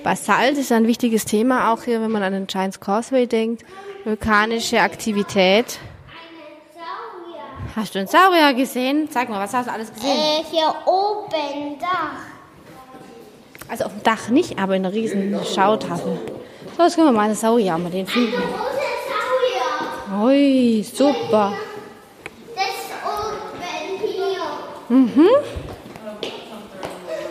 Basalt 0.04 0.58
ist 0.58 0.72
ein 0.72 0.88
wichtiges 0.88 1.26
Thema, 1.26 1.72
auch 1.72 1.84
hier, 1.84 2.02
wenn 2.02 2.12
man 2.12 2.24
an 2.24 2.34
den 2.34 2.48
Giants 2.48 2.80
Causeway 2.80 3.28
denkt. 3.28 3.64
Vulkanische 4.04 4.82
Aktivität. 4.82 5.80
Hast 7.76 7.96
du 7.96 8.00
einen 8.00 8.08
Saurier 8.08 8.54
gesehen? 8.54 9.08
Sag 9.10 9.30
mal, 9.30 9.40
was 9.40 9.54
hast 9.54 9.68
du 9.68 9.72
alles 9.72 9.94
gesehen? 9.94 10.10
Äh, 10.10 10.44
hier 10.50 10.74
oben, 10.86 11.80
Dach. 11.80 12.18
Also 13.70 13.86
auf 13.86 13.94
dem 13.94 14.04
Dach 14.04 14.28
nicht, 14.28 14.60
aber 14.60 14.76
in 14.76 14.86
einer 14.86 14.94
riesen 14.94 15.40
Schautafel. 15.46 16.20
So, 16.76 16.84
jetzt 16.84 16.96
können 16.96 17.08
wir 17.08 17.14
mal 17.14 17.24
einen 17.24 17.36
Saurier 17.36 17.78
mal 17.78 17.90
den 17.90 18.06
finden. 18.08 18.36
Ein 18.36 18.42
großer 18.42 18.82
Saurier. 20.10 20.26
Ui, 20.26 20.84
super. 20.84 21.54
Das 22.56 22.66
ist 22.66 22.92
oben 23.06 23.62
hier. 24.02 24.44
Mhm. 24.90 25.30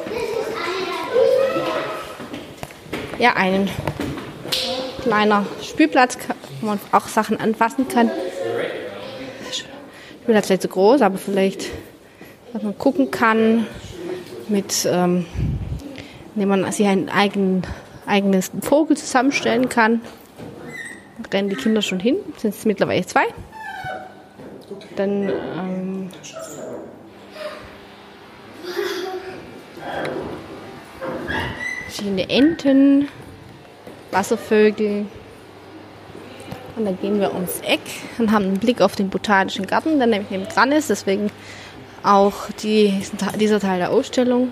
Das 0.09 0.23
ist 0.23 0.57
einer. 3.19 3.19
Ja, 3.19 3.35
ein 3.37 3.71
kleiner 5.03 5.45
Spielplatz, 5.63 6.17
wo 6.63 6.69
man 6.69 6.81
auch 6.93 7.09
Sachen 7.09 7.39
anfassen 7.39 7.87
kann. 7.89 8.11
Spielplatz 10.31 10.47
vielleicht 10.47 10.63
zu 10.63 10.69
groß, 10.69 11.03
aber 11.03 11.19
vielleicht, 11.19 11.71
dass 12.53 12.63
man 12.63 12.79
gucken 12.79 13.11
kann, 13.11 13.67
mit, 14.49 14.89
ähm, 14.89 15.27
indem 16.37 16.49
man 16.49 16.71
sich 16.71 16.87
ein 16.87 17.09
eigen, 17.09 17.63
eigenes 18.07 18.53
Vogel 18.63 18.97
zusammenstellen 18.97 19.69
kann. 19.69 20.03
Rennen 21.33 21.49
die 21.49 21.57
Kinder 21.57 21.83
schon 21.83 21.99
hin, 21.99 22.17
sind 22.37 22.55
es 22.55 22.65
mittlerweile 22.65 23.05
zwei. 23.07 23.25
Dann 24.95 25.29
ähm, 25.29 26.11
verschiedene 31.87 32.31
Enten, 32.31 33.09
Wasservögel. 34.13 35.07
Und 36.81 36.87
dann 36.87 36.99
gehen 36.99 37.21
wir 37.21 37.35
ums 37.35 37.61
Eck 37.61 37.81
und 38.19 38.33
haben 38.33 38.47
einen 38.47 38.59
Blick 38.59 38.81
auf 38.81 38.97
den 38.97 39.11
Botanischen 39.11 39.67
Garten, 39.67 39.99
der 39.99 40.07
nämlich 40.07 40.31
neben 40.31 40.49
dran 40.49 40.73
ist. 40.73 40.89
Deswegen 40.89 41.31
auch 42.03 42.51
die, 42.63 43.03
dieser 43.39 43.61
Teil 43.61 43.81
der 43.81 43.91
Ausstellung. 43.91 44.49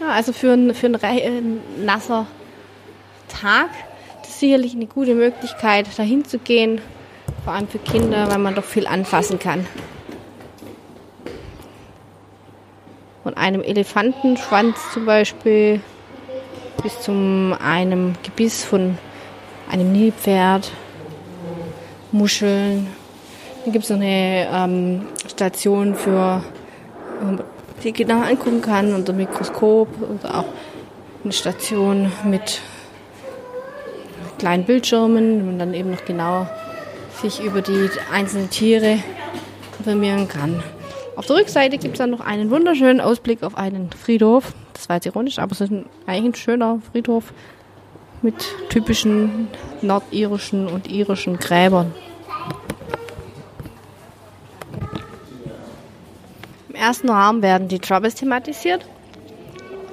Ja, 0.00 0.08
also 0.08 0.32
für 0.32 0.52
ein, 0.52 0.74
für 0.74 0.88
ein, 0.88 0.96
ein 0.96 1.60
nasser 1.84 2.26
Tag 3.28 3.70
das 4.22 4.30
ist 4.30 4.40
sicherlich 4.40 4.74
eine 4.74 4.86
gute 4.86 5.14
Möglichkeit, 5.14 5.86
dahin 5.96 6.24
zu 6.24 6.38
gehen. 6.38 6.80
Vor 7.44 7.52
allem 7.52 7.68
für 7.68 7.78
Kinder, 7.78 8.28
weil 8.28 8.38
man 8.38 8.56
doch 8.56 8.64
viel 8.64 8.88
anfassen 8.88 9.38
kann. 9.38 9.66
Von 13.22 13.34
einem 13.34 13.62
Elefantenschwanz 13.62 14.78
zum 14.92 15.06
Beispiel 15.06 15.80
bis 16.82 17.00
zu 17.00 17.12
einem 17.62 18.14
Gebiss 18.22 18.64
von 18.64 18.98
einem 19.70 19.92
Nilpferd, 19.92 20.70
Muscheln. 22.12 22.86
Dann 23.64 23.72
gibt 23.72 23.84
es 23.84 23.90
noch 23.90 23.98
eine 23.98 24.48
ähm, 24.52 25.06
Station 25.28 25.94
für, 25.94 26.42
die 27.82 27.92
genau 27.92 28.22
angucken 28.22 28.62
kann 28.62 28.94
unter 28.94 29.12
Mikroskop 29.12 29.88
oder 30.02 30.38
auch 30.38 30.46
eine 31.22 31.32
Station 31.32 32.10
mit 32.24 32.60
kleinen 34.38 34.64
Bildschirmen, 34.64 35.42
wo 35.42 35.46
man 35.46 35.58
dann 35.58 35.74
eben 35.74 35.90
noch 35.90 36.04
genauer 36.04 36.50
sich 37.20 37.42
über 37.44 37.60
die 37.60 37.90
einzelnen 38.12 38.48
Tiere 38.48 38.98
informieren 39.78 40.28
kann. 40.28 40.62
Auf 41.16 41.26
der 41.26 41.36
Rückseite 41.36 41.76
gibt 41.76 41.94
es 41.94 41.98
dann 41.98 42.10
noch 42.10 42.20
einen 42.20 42.50
wunderschönen 42.50 43.00
Ausblick 43.00 43.42
auf 43.42 43.56
einen 43.56 43.90
Friedhof. 43.92 44.54
War 44.90 44.96
jetzt 44.96 45.06
ironisch, 45.06 45.38
aber 45.38 45.52
es 45.52 45.60
ist 45.60 45.70
ein, 45.70 45.86
eigentlich 46.04 46.32
ein 46.32 46.34
schöner 46.34 46.80
Friedhof 46.90 47.32
mit 48.22 48.34
typischen 48.70 49.46
nordirischen 49.82 50.66
und 50.66 50.90
irischen 50.90 51.38
Gräbern. 51.38 51.94
Im 56.70 56.74
ersten 56.74 57.08
Raum 57.08 57.40
werden 57.40 57.68
die 57.68 57.78
Troubles 57.78 58.16
thematisiert. 58.16 58.84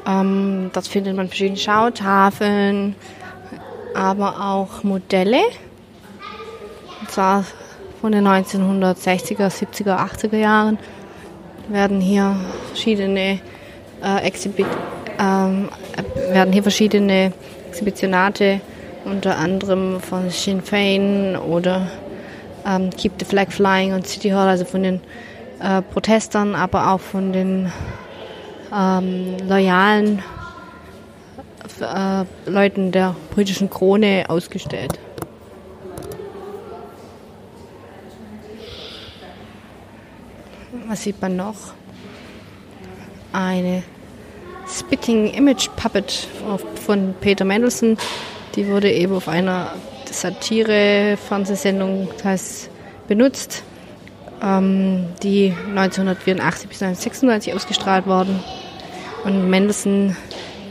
Ähm, 0.08 0.72
dort 0.74 0.88
findet 0.88 1.16
man 1.16 1.28
verschiedene 1.28 1.58
Schautafeln, 1.58 2.96
aber 3.94 4.42
auch 4.42 4.84
Modelle. 4.84 5.44
Und 7.02 7.12
zwar 7.12 7.46
von 8.02 8.14
den 8.14 8.28
1960er, 8.28 9.48
70er, 9.52 9.96
80er 9.96 10.38
Jahren 10.38 10.80
werden 11.70 12.02
hier 12.02 12.36
verschiedene 12.70 13.40
äh, 14.04 14.26
Exhibit, 14.26 14.68
ähm, 15.20 15.70
werden 16.30 16.54
hier 16.54 16.64
verschiedene 16.64 17.34
Exhibitionate 17.70 18.62
unter 19.06 19.38
anderem 19.38 20.00
von 20.02 20.30
Sinn 20.30 20.62
Fein 20.62 21.36
oder 21.38 21.88
ähm, 22.66 22.90
Keep 22.90 23.14
the 23.20 23.26
Flag 23.26 23.52
Flying 23.52 23.94
und 23.94 24.08
City 24.08 24.30
Hall, 24.30 24.48
also 24.48 24.66
von 24.66 24.84
den 24.84 25.02
äh, 25.62 25.82
Protestern, 25.82 26.56
aber 26.56 26.92
auch 26.92 27.00
von 27.00 27.32
den 27.32 27.72
ähm, 28.74 29.38
loyalen 29.48 30.24
äh, 31.80 32.50
Leuten 32.50 32.92
der 32.92 33.16
britischen 33.34 33.70
Krone 33.70 34.26
ausgestellt. 34.28 35.00
Was 40.88 41.04
sieht 41.04 41.22
man 41.22 41.36
noch? 41.36 41.74
Eine 43.38 43.84
Spitting 44.68 45.32
Image 45.32 45.70
Puppet 45.76 46.28
von 46.84 47.14
Peter 47.22 47.46
Mendelssohn. 47.46 47.96
Die 48.56 48.68
wurde 48.68 48.92
eben 48.92 49.14
auf 49.14 49.28
einer 49.28 49.76
Satire-Fernsehsendung 50.10 52.10
benutzt, 53.08 53.62
ähm, 54.42 55.06
die 55.22 55.54
1984 55.70 56.68
bis 56.68 56.82
1996 56.82 57.54
ausgestrahlt 57.54 58.08
worden. 58.08 58.40
Und 59.24 59.52
Mendelssohn 59.52 60.18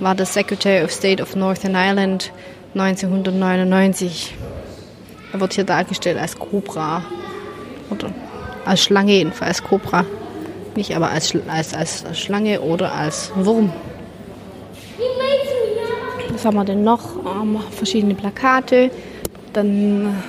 war 0.00 0.16
der 0.16 0.26
Secretary 0.26 0.82
of 0.82 0.90
State 0.90 1.22
of 1.22 1.36
Northern 1.36 1.76
Ireland 1.76 2.32
1999. 2.74 4.34
Er 5.32 5.40
wird 5.40 5.52
hier 5.52 5.62
dargestellt 5.62 6.18
als 6.18 6.36
Cobra. 6.36 7.04
Oder 7.90 8.10
als 8.64 8.82
Schlange 8.82 9.12
jedenfalls, 9.12 9.62
Cobra. 9.62 10.04
Nicht 10.76 10.94
aber 10.94 11.10
als, 11.10 11.34
als, 11.48 11.74
als 11.74 12.18
Schlange 12.18 12.60
oder 12.60 12.92
als 12.92 13.32
Wurm. 13.34 13.72
Was 16.30 16.44
haben 16.44 16.56
wir 16.56 16.64
denn 16.64 16.84
noch? 16.84 17.16
Ähm, 17.24 17.58
verschiedene 17.70 18.14
Plakate. 18.14 18.90
Dann 19.52 20.22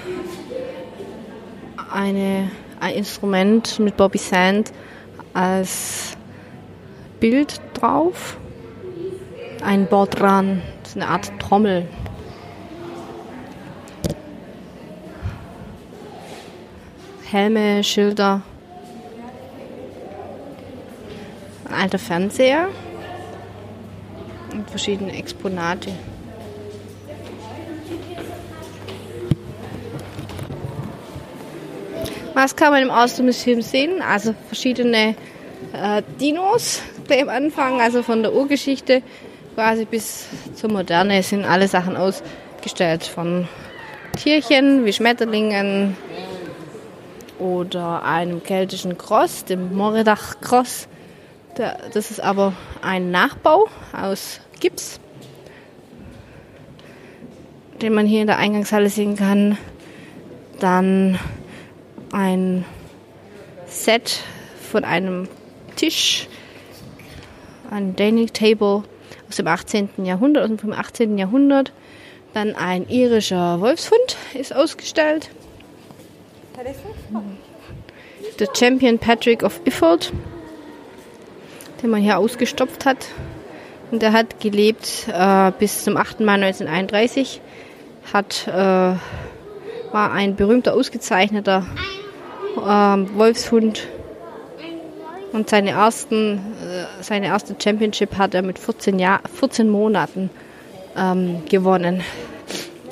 eine, 1.91 2.49
ein 2.79 2.95
Instrument 2.95 3.77
mit 3.79 3.97
Bobby 3.97 4.17
Sand 4.17 4.71
als 5.33 6.17
Bild 7.19 7.59
drauf 7.73 8.37
ein 9.61 9.87
Bordran, 9.87 10.61
das 10.81 10.91
ist 10.91 10.95
eine 10.97 11.07
Art 11.07 11.31
Trommel. 11.39 11.87
Helme, 17.29 17.83
Schilder, 17.83 18.41
alter 21.77 21.99
Fernseher 21.99 22.67
und 24.51 24.69
verschiedene 24.69 25.17
Exponate. 25.17 25.91
Was 32.33 32.55
kann 32.55 32.71
man 32.71 32.83
im 32.83 32.91
Außenmuseum 32.91 33.61
sehen? 33.61 34.01
Also 34.01 34.35
verschiedene 34.47 35.15
äh, 35.73 36.03
Dinos 36.19 36.81
gleich 37.07 37.27
Anfang, 37.27 37.81
also 37.81 38.03
von 38.03 38.21
der 38.21 38.33
Urgeschichte 38.33 39.01
quasi 39.55 39.85
bis 39.85 40.27
zur 40.53 40.71
Moderne 40.71 41.23
sind 41.23 41.43
alle 41.43 41.67
Sachen 41.67 41.97
ausgestellt. 41.97 43.03
Von 43.03 43.47
Tierchen 44.15 44.85
wie 44.85 44.93
Schmetterlingen 44.93 45.97
oder 47.39 48.03
einem 48.03 48.43
keltischen 48.43 48.99
Cross, 48.99 49.45
dem 49.45 49.75
Moredach-Cross. 49.75 50.87
Das 51.57 52.11
ist 52.11 52.19
aber 52.19 52.53
ein 52.83 53.09
Nachbau 53.09 53.67
aus 53.91 54.41
Gips, 54.59 54.99
den 57.81 57.93
man 57.93 58.05
hier 58.05 58.21
in 58.21 58.27
der 58.27 58.37
Eingangshalle 58.37 58.89
sehen 58.89 59.15
kann. 59.15 59.57
Dann 60.59 61.17
ein 62.11 62.63
Set 63.65 64.21
von 64.71 64.83
einem 64.83 65.27
Tisch, 65.75 66.27
ein 67.71 67.95
Dining 67.95 68.27
Table 68.27 68.83
aus 69.27 69.37
dem 69.37 69.47
18. 69.47 69.89
Jahrhundert, 70.03 70.51
aus 70.51 70.57
dem 70.57 70.73
18. 70.73 71.17
Jahrhundert. 71.17 71.71
Dann 72.33 72.55
ein 72.55 72.87
irischer 72.87 73.59
Wolfshund 73.61 74.17
ist 74.35 74.53
ausgestellt. 74.53 75.31
Der 78.39 78.47
Champion 78.55 78.99
Patrick 78.99 79.41
of 79.41 79.59
Ifford, 79.65 80.11
den 81.81 81.89
man 81.89 82.01
hier 82.01 82.17
ausgestopft 82.17 82.85
hat. 82.85 83.07
Und 83.91 84.01
der 84.01 84.11
hat 84.11 84.39
gelebt 84.39 85.07
äh, 85.07 85.51
bis 85.57 85.83
zum 85.83 85.97
8. 85.97 86.19
Mai 86.21 86.33
1931. 86.33 87.41
Hat, 88.13 88.47
äh, 88.47 88.51
war 88.51 90.11
ein 90.11 90.35
berühmter, 90.35 90.73
ausgezeichneter 90.73 91.65
äh, 92.57 92.61
Wolfshund 92.61 93.87
und 95.33 95.49
seine, 95.49 95.71
ersten, 95.71 96.37
äh, 96.37 96.85
seine 97.03 97.27
erste 97.27 97.55
Championship 97.61 98.17
hat 98.17 98.33
er 98.33 98.41
mit 98.41 98.59
14, 98.59 98.97
Jahr, 98.97 99.21
14 99.33 99.69
Monaten 99.69 100.29
ähm, 100.97 101.43
gewonnen. 101.49 102.01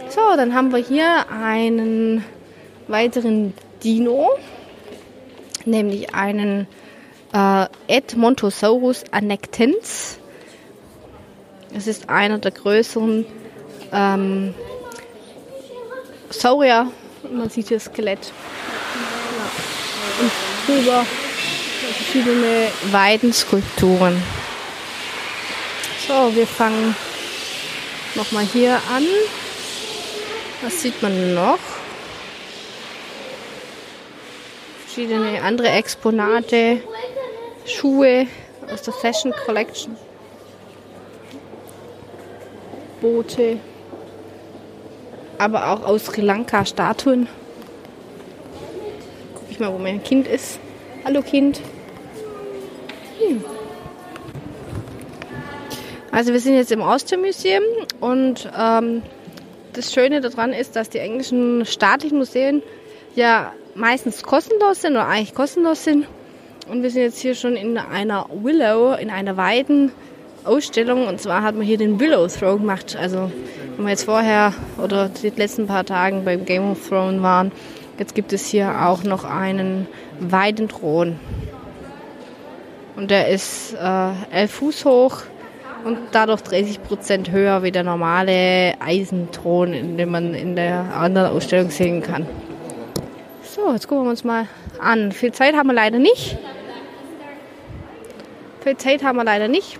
So, 0.09 0.21
dann 0.35 0.53
haben 0.53 0.71
wir 0.71 0.79
hier 0.79 1.25
einen 1.29 2.23
weiteren 2.87 3.53
Dino, 3.83 4.29
nämlich 5.65 6.13
einen 6.13 6.67
äh, 7.35 7.67
Edmontosaurus 7.87 9.03
annectens. 9.11 10.17
Es 11.75 11.87
ist 11.87 12.09
einer 12.09 12.37
der 12.37 12.51
größeren 12.51 13.25
ähm, 13.91 14.53
Saurier. 16.29 16.89
Man 17.29 17.49
sieht 17.49 17.67
hier 17.67 17.77
das 17.77 17.85
Skelett. 17.87 18.31
Ja. 20.17 20.23
Und 20.23 20.31
drüber 20.67 21.05
verschiedene 21.97 22.69
Weidenskulpturen. 22.91 24.23
So, 26.07 26.33
wir 26.35 26.47
fangen 26.47 26.95
nochmal 28.15 28.45
hier 28.45 28.75
an. 28.95 29.05
Was 30.61 30.81
sieht 30.81 31.01
man 31.01 31.33
noch? 31.33 31.59
Verschiedene 34.85 35.41
andere 35.41 35.69
Exponate, 35.71 36.81
Schuhe 37.65 38.27
aus 38.71 38.83
der 38.83 38.93
Fashion 38.93 39.33
Collection. 39.45 39.95
Boote, 43.01 43.57
aber 45.37 45.71
auch 45.71 45.83
aus 45.83 46.05
Sri 46.05 46.21
Lanka 46.21 46.65
Statuen. 46.65 47.27
Guck 49.33 49.43
ich 49.49 49.59
mal, 49.59 49.73
wo 49.73 49.77
mein 49.77 50.01
Kind 50.03 50.27
ist. 50.27 50.59
Hallo 51.03 51.21
Kind. 51.21 51.61
Hm. 53.19 53.43
Also 56.11 56.31
wir 56.31 56.39
sind 56.39 56.55
jetzt 56.55 56.71
im 56.71 56.81
Auster 56.81 57.17
Museum 57.17 57.63
und 57.99 58.49
ähm, 58.57 59.01
das 59.73 59.93
Schöne 59.93 60.21
daran 60.21 60.53
ist, 60.53 60.75
dass 60.75 60.89
die 60.89 60.99
englischen 60.99 61.65
staatlichen 61.65 62.17
Museen 62.17 62.63
ja 63.15 63.53
meistens 63.75 64.23
kostenlos 64.23 64.81
sind 64.81 64.93
oder 64.93 65.07
eigentlich 65.07 65.35
kostenlos 65.35 65.83
sind. 65.83 66.07
Und 66.67 66.81
wir 66.81 66.89
sind 66.89 67.03
jetzt 67.03 67.19
hier 67.19 67.35
schon 67.35 67.55
in 67.55 67.77
einer 67.77 68.25
Willow, 68.33 68.95
in 68.95 69.11
einer 69.11 69.37
Weiden 69.37 69.91
Ausstellung. 70.43 71.07
Und 71.07 71.21
zwar 71.21 71.43
hat 71.43 71.55
man 71.55 71.63
hier 71.63 71.77
den 71.77 71.99
Willow 71.99 72.27
Throw 72.27 72.57
gemacht. 72.57 72.97
Also 72.99 73.31
wenn 73.75 73.85
wir 73.85 73.91
jetzt 73.91 74.05
vorher 74.05 74.53
oder 74.81 75.09
die 75.09 75.29
letzten 75.29 75.67
paar 75.67 75.85
Tagen 75.85 76.25
beim 76.25 76.43
Game 76.45 76.71
of 76.71 76.87
Thrones 76.87 77.21
waren, 77.21 77.51
jetzt 77.99 78.15
gibt 78.15 78.33
es 78.33 78.47
hier 78.47 78.87
auch 78.87 79.03
noch 79.03 79.25
einen 79.25 79.87
Weidenthron. 80.19 81.19
Und 82.95 83.11
der 83.11 83.27
ist 83.27 83.75
äh, 83.75 84.11
elf 84.31 84.51
Fuß 84.51 84.85
hoch 84.85 85.17
und 85.83 85.99
dadurch 86.13 86.41
30 86.41 86.81
Prozent 86.81 87.31
höher 87.31 87.61
wie 87.61 87.71
der 87.71 87.83
normale 87.83 88.73
Eisenthron, 88.79 89.97
den 89.97 90.09
man 90.09 90.33
in 90.33 90.55
der 90.55 90.95
anderen 90.95 91.31
Ausstellung 91.31 91.69
sehen 91.69 92.01
kann. 92.01 92.25
So, 93.43 93.71
jetzt 93.71 93.87
gucken 93.87 94.05
wir 94.05 94.09
uns 94.09 94.23
mal 94.23 94.47
an. 94.79 95.11
Viel 95.11 95.31
Zeit 95.31 95.55
haben 95.55 95.67
wir 95.67 95.73
leider 95.73 95.99
nicht. 95.99 96.37
Zeit 98.73 99.03
haben 99.03 99.17
wir 99.17 99.23
leider 99.23 99.47
nicht. 99.47 99.79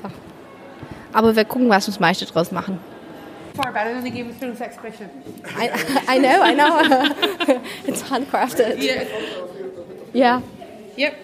So. 0.00 0.10
Aber 1.12 1.34
wir 1.34 1.44
gucken, 1.44 1.68
was 1.68 1.88
uns 1.88 1.98
meiste 1.98 2.26
draus 2.26 2.52
machen. 2.52 2.78
Far 3.54 3.72
better 3.72 3.92
than 3.94 4.04
the 4.04 4.10
Game 4.10 4.30
of 4.30 4.38
Thrones 4.38 4.60
exhibition. 4.60 5.08
I, 5.56 5.70
I 6.08 6.18
know, 6.18 6.42
I 6.42 6.54
know. 6.54 7.60
it's 7.86 8.02
handcrafted. 8.02 8.78
Yeah. 8.82 9.04
Yeah. 10.12 10.42
Yep. 10.96 11.14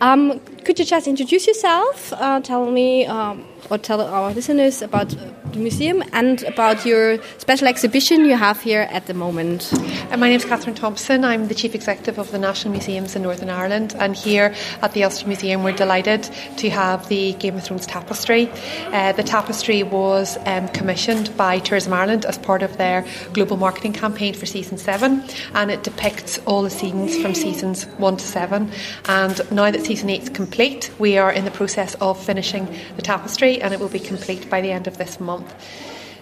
Um, 0.00 0.40
could 0.64 0.78
you 0.78 0.84
just 0.84 1.06
introduce 1.06 1.46
yourself? 1.46 2.12
Uh, 2.12 2.40
tell 2.40 2.70
me 2.70 3.06
um, 3.06 3.44
or 3.70 3.78
tell 3.78 4.00
our 4.00 4.32
listeners 4.32 4.82
about 4.82 5.14
the 5.52 5.58
museum 5.58 6.02
and 6.12 6.42
about 6.44 6.86
your 6.86 7.22
special 7.38 7.66
exhibition 7.66 8.24
you 8.24 8.36
have 8.36 8.60
here 8.60 8.82
at 8.90 9.06
the 9.06 9.14
moment. 9.14 9.72
Uh, 10.10 10.16
my 10.16 10.28
name 10.28 10.36
is 10.36 10.44
Catherine 10.44 10.74
Thompson. 10.74 11.24
I'm 11.24 11.48
the 11.48 11.54
Chief 11.54 11.74
Executive 11.74 12.18
of 12.18 12.30
the 12.30 12.38
National 12.38 12.72
Museums 12.72 13.16
in 13.16 13.22
Northern 13.22 13.50
Ireland. 13.50 13.94
And 13.98 14.14
here 14.14 14.54
at 14.82 14.92
the 14.92 15.04
Ulster 15.04 15.26
Museum, 15.26 15.64
we're 15.64 15.76
delighted 15.76 16.28
to 16.58 16.70
have 16.70 17.08
the 17.08 17.32
Game 17.34 17.56
of 17.56 17.64
Thrones 17.64 17.86
tapestry. 17.86 18.50
Uh, 18.92 19.12
the 19.12 19.22
tapestry 19.22 19.82
was 19.82 20.38
um, 20.46 20.68
commissioned 20.68 21.36
by 21.36 21.58
Tourism 21.58 21.92
Ireland 21.92 22.24
as 22.26 22.38
part 22.38 22.62
of 22.62 22.76
their 22.76 23.04
global 23.32 23.56
marketing 23.56 23.92
campaign 23.92 24.34
for 24.34 24.46
season 24.46 24.78
seven. 24.78 25.22
And 25.54 25.70
it 25.70 25.82
depicts 25.82 26.38
all 26.46 26.62
the 26.62 26.70
scenes 26.70 27.16
from 27.20 27.34
seasons 27.34 27.84
one 27.98 28.16
to 28.16 28.24
seven. 28.24 28.70
And 29.06 29.40
now 29.50 29.70
that 29.70 29.84
season 29.84 30.10
eight 30.10 30.22
is 30.22 30.28
complete, 30.28 30.90
we 30.98 31.18
are 31.18 31.32
in 31.32 31.44
the 31.44 31.50
process 31.50 31.94
of 31.96 32.22
finishing 32.22 32.68
the 32.96 33.02
tapestry 33.02 33.60
and 33.60 33.74
it 33.74 33.80
will 33.80 33.88
be 33.88 33.98
complete 33.98 34.48
by 34.48 34.60
the 34.60 34.70
end 34.70 34.86
of 34.86 34.98
this 34.98 35.18
month. 35.18 35.39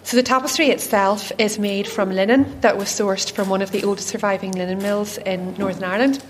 So 0.03 0.17
the 0.17 0.23
tapestry 0.23 0.69
itself 0.71 1.33
is 1.39 1.59
made 1.59 1.87
from 1.87 2.11
linen 2.11 2.61
that 2.63 2.79
was 2.79 2.89
sourced 2.89 3.31
from 3.31 3.51
one 3.51 3.61
of 3.61 3.73
the 3.73 3.85
oldest 3.85 4.09
surviving 4.09 4.53
linen 4.53 4.79
mills 4.79 5.19
in 5.19 5.55
Northern 5.59 5.85
Ireland. 5.85 6.25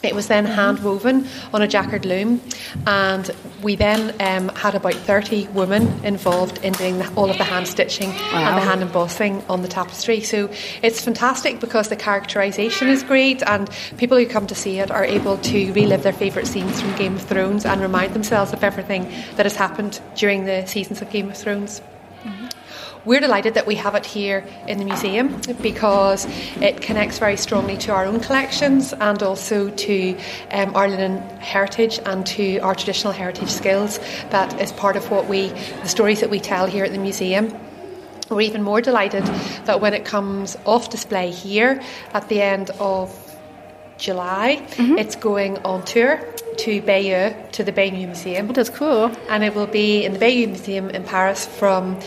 It 0.00 0.14
was 0.14 0.28
then 0.28 0.44
hand 0.44 0.78
woven 0.84 1.26
on 1.52 1.60
a 1.60 1.66
jacquard 1.66 2.04
loom, 2.04 2.40
and 2.86 3.28
we 3.62 3.74
then 3.74 4.14
um, 4.20 4.54
had 4.54 4.76
about 4.76 4.94
30 4.94 5.48
women 5.48 6.04
involved 6.04 6.64
in 6.64 6.72
doing 6.74 6.98
the, 6.98 7.12
all 7.14 7.28
of 7.28 7.38
the 7.38 7.42
hand 7.42 7.66
stitching 7.66 8.10
and 8.10 8.56
the 8.56 8.60
hand 8.60 8.82
embossing 8.82 9.42
on 9.48 9.62
the 9.62 9.68
tapestry. 9.68 10.20
So 10.20 10.48
it's 10.82 11.00
fantastic 11.00 11.58
because 11.58 11.88
the 11.88 11.96
characterisation 11.96 12.88
is 12.88 13.02
great, 13.02 13.42
and 13.42 13.68
people 13.96 14.16
who 14.16 14.26
come 14.26 14.46
to 14.46 14.54
see 14.54 14.78
it 14.78 14.92
are 14.92 15.04
able 15.04 15.38
to 15.38 15.72
relive 15.72 16.04
their 16.04 16.12
favourite 16.12 16.46
scenes 16.46 16.80
from 16.80 16.94
Game 16.94 17.16
of 17.16 17.22
Thrones 17.22 17.66
and 17.66 17.80
remind 17.80 18.14
themselves 18.14 18.52
of 18.52 18.62
everything 18.62 19.02
that 19.34 19.46
has 19.46 19.56
happened 19.56 20.00
during 20.14 20.44
the 20.44 20.64
seasons 20.66 21.02
of 21.02 21.10
Game 21.10 21.28
of 21.28 21.36
Thrones. 21.36 21.82
We're 23.04 23.20
delighted 23.20 23.54
that 23.54 23.66
we 23.66 23.76
have 23.76 23.94
it 23.94 24.04
here 24.04 24.44
in 24.66 24.78
the 24.78 24.84
museum 24.84 25.40
because 25.62 26.26
it 26.60 26.80
connects 26.80 27.18
very 27.18 27.36
strongly 27.36 27.76
to 27.78 27.92
our 27.92 28.04
own 28.04 28.20
collections 28.20 28.92
and 28.92 29.22
also 29.22 29.70
to 29.70 30.18
um, 30.50 30.74
our 30.74 30.88
linen 30.88 31.18
heritage 31.38 32.00
and 32.04 32.26
to 32.26 32.58
our 32.58 32.74
traditional 32.74 33.12
heritage 33.12 33.50
skills. 33.50 33.98
That 34.30 34.60
is 34.60 34.72
part 34.72 34.96
of 34.96 35.10
what 35.10 35.28
we, 35.28 35.48
the 35.48 35.88
stories 35.88 36.20
that 36.20 36.30
we 36.30 36.40
tell 36.40 36.66
here 36.66 36.84
at 36.84 36.92
the 36.92 36.98
museum. 36.98 37.56
We're 38.30 38.42
even 38.42 38.62
more 38.62 38.82
delighted 38.82 39.24
that 39.64 39.80
when 39.80 39.94
it 39.94 40.04
comes 40.04 40.56
off 40.66 40.90
display 40.90 41.30
here 41.30 41.80
at 42.12 42.28
the 42.28 42.42
end 42.42 42.70
of 42.78 43.08
July, 43.96 44.66
it's 44.98 45.16
going 45.16 45.58
on 45.58 45.84
tour 45.84 46.20
to 46.58 46.82
Bayeux, 46.82 47.34
to 47.52 47.64
the 47.64 47.72
Bayeux 47.72 48.06
Museum. 48.06 48.48
Oh, 48.50 48.52
that's 48.52 48.70
cool. 48.70 49.10
And 49.28 49.42
it 49.42 49.54
will 49.54 49.66
be 49.66 50.04
in 50.04 50.12
the 50.12 50.18
Bayeux 50.18 50.48
Museum 50.48 50.90
in 50.90 51.04
Paris 51.04 51.46
from 51.46 51.98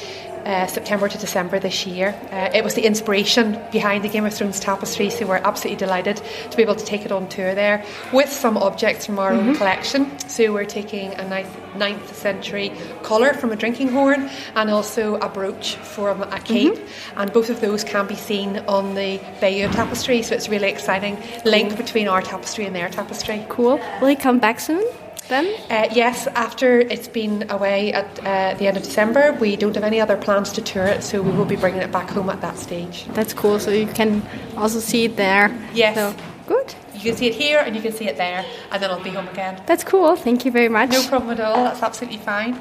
uh, 0.46 0.68
September 0.68 1.08
to 1.08 1.18
December 1.18 1.60
this 1.60 1.86
year. 1.86 2.10
Uh, 2.32 2.50
it 2.54 2.64
was 2.64 2.74
the 2.74 2.86
inspiration 2.86 3.62
behind 3.72 4.04
the 4.04 4.10
Game 4.10 4.26
of 4.26 4.34
Thrones 4.34 4.60
tapestry, 4.60 5.10
so 5.10 5.26
we're 5.26 5.38
absolutely 5.38 5.78
delighted 5.78 6.22
to 6.50 6.58
be 6.58 6.64
able 6.64 6.76
to 6.76 6.86
take 6.86 7.06
it 7.06 7.12
on 7.12 7.28
tour 7.30 7.56
there 7.56 7.86
with 8.12 8.32
some 8.32 8.58
objects 8.58 9.06
from 9.06 9.20
our 9.20 9.32
own 9.32 9.56
collection. 9.56 10.18
So 10.28 10.54
we're 10.54 10.66
taking 10.66 11.14
a 11.16 11.28
ninth, 11.28 11.56
9th 11.76 12.14
century 12.14 12.72
collar 13.04 13.34
from 13.34 13.52
a 13.52 13.56
drinking 13.56 13.90
horn 13.90 14.30
and 14.56 14.70
also 14.70 15.16
a 15.16 15.30
brooch 15.30 15.76
from 15.76 16.24
a 16.24 16.40
cape, 16.40 16.80
and 17.16 17.32
both 17.34 17.50
of 17.50 17.62
those 17.62 17.84
can 17.84 18.08
be 18.08 18.16
seen 18.16 18.58
on 18.68 18.96
the 18.96 19.20
Bayeux 19.40 19.70
tapestry. 19.70 20.22
So 20.22 20.36
it's 20.36 20.48
a 20.48 20.52
really 20.52 20.70
exciting 20.70 21.22
link 21.46 21.78
between 21.78 22.08
our 22.08 22.22
tapestry 22.22 22.66
and 22.66 22.76
their 22.76 22.90
tapestry. 22.90 23.46
Cool. 23.50 23.80
Will 24.00 24.08
he 24.08 24.16
come 24.16 24.40
back 24.40 24.60
soon 24.60 24.84
then? 25.28 25.46
Uh, 25.70 25.88
yes, 25.94 26.28
after 26.28 26.80
it's 26.80 27.08
been 27.08 27.50
away 27.50 27.94
at 27.94 28.20
uh, 28.20 28.54
the 28.58 28.68
end 28.68 28.78
of 28.78 28.84
December, 28.84 29.34
we 29.40 29.56
don't 29.56 29.76
have 29.76 29.84
any 29.84 30.00
other 30.02 30.18
plans 30.18 30.52
to 30.54 30.62
tour 30.62 30.86
it, 30.86 31.04
so 31.04 31.22
we 31.22 31.32
will 31.32 31.46
be 31.46 31.56
bringing 31.56 31.82
it 31.82 31.92
back 31.92 32.10
home 32.10 32.30
at 32.30 32.42
that 32.42 32.58
stage. 32.58 33.06
That's 33.14 33.34
cool. 33.34 33.60
So 33.60 33.72
you 33.72 33.88
can 33.88 34.22
also 34.58 34.80
see 34.80 35.06
it 35.06 35.16
there. 35.16 35.52
Yes. 35.74 35.96
So, 35.96 36.14
good. 36.48 36.76
You 36.94 37.02
can 37.02 37.18
see 37.18 37.28
it 37.28 37.36
here 37.36 37.60
and 37.66 37.76
you 37.76 37.82
can 37.82 37.94
see 37.94 38.08
it 38.08 38.18
there, 38.18 38.46
and 38.72 38.82
then 38.82 38.92
I'll 38.92 39.04
be 39.04 39.10
home 39.10 39.28
again. 39.30 39.62
That's 39.66 39.84
cool. 39.84 40.16
Thank 40.16 40.46
you 40.46 40.52
very 40.52 40.70
much. 40.70 40.92
No 40.92 41.04
problem 41.08 41.32
at 41.32 41.40
all, 41.40 41.64
that's 41.64 41.82
absolutely 41.82 42.20
fine. 42.20 42.56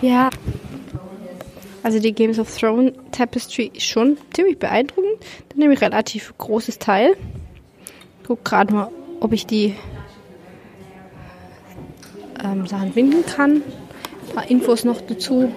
Ja. 0.00 0.30
Also 1.82 2.00
die 2.00 2.12
Games 2.12 2.38
of 2.38 2.50
Thrones 2.50 2.92
Tapestry 3.12 3.70
ist 3.74 3.86
schon 3.86 4.18
ziemlich 4.32 4.58
beeindruckend. 4.58 5.22
Ist 5.48 5.56
nämlich 5.56 5.82
ein 5.82 5.92
relativ 5.92 6.32
großes 6.38 6.78
Teil. 6.78 7.16
Guck 8.26 8.44
gerade 8.44 8.74
mal, 8.74 8.90
ob 9.20 9.32
ich 9.32 9.46
die 9.46 9.76
ähm, 12.44 12.66
Sachen 12.66 12.92
binden 12.92 13.24
kann. 13.24 13.62
Ein 14.28 14.34
paar 14.34 14.50
Infos 14.50 14.84
noch 14.84 15.00
dazu. 15.00 15.52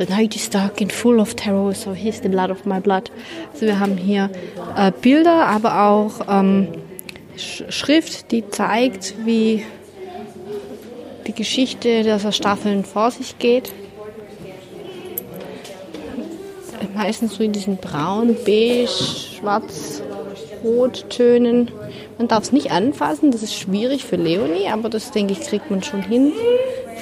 The 0.00 0.06
night 0.06 0.34
is 0.34 0.48
dark 0.48 0.80
and 0.80 0.90
full 0.90 1.20
of 1.20 1.34
terror, 1.34 1.74
so 1.74 1.92
here's 1.92 2.22
the 2.22 2.28
blood 2.30 2.50
of 2.50 2.64
my 2.64 2.80
blood. 2.80 3.10
Also 3.52 3.66
wir 3.66 3.78
haben 3.78 3.98
hier 3.98 4.30
äh, 4.74 4.92
Bilder, 4.98 5.46
aber 5.46 5.82
auch 5.82 6.26
ähm, 6.26 6.68
Sch 7.36 7.64
Schrift, 7.68 8.30
die 8.32 8.48
zeigt, 8.48 9.14
wie 9.26 9.64
die 11.26 11.34
Geschichte 11.34 12.02
dieser 12.02 12.32
Staffeln 12.32 12.84
vor 12.84 13.10
sich 13.10 13.38
geht. 13.38 13.72
Meistens 16.94 17.34
so 17.34 17.44
in 17.44 17.52
diesen 17.52 17.76
braun, 17.76 18.34
beige, 18.44 18.88
schwarz, 18.88 20.02
rot 20.62 21.06
Tönen. 21.10 21.70
Man 22.18 22.28
darf 22.28 22.44
es 22.44 22.52
nicht 22.52 22.70
anfassen, 22.70 23.30
das 23.30 23.42
ist 23.42 23.54
schwierig 23.54 24.04
für 24.04 24.16
Leonie, 24.16 24.68
aber 24.68 24.88
das 24.88 25.10
denke 25.10 25.32
ich 25.32 25.40
kriegt 25.40 25.70
man 25.70 25.82
schon 25.82 26.02
hin. 26.02 26.32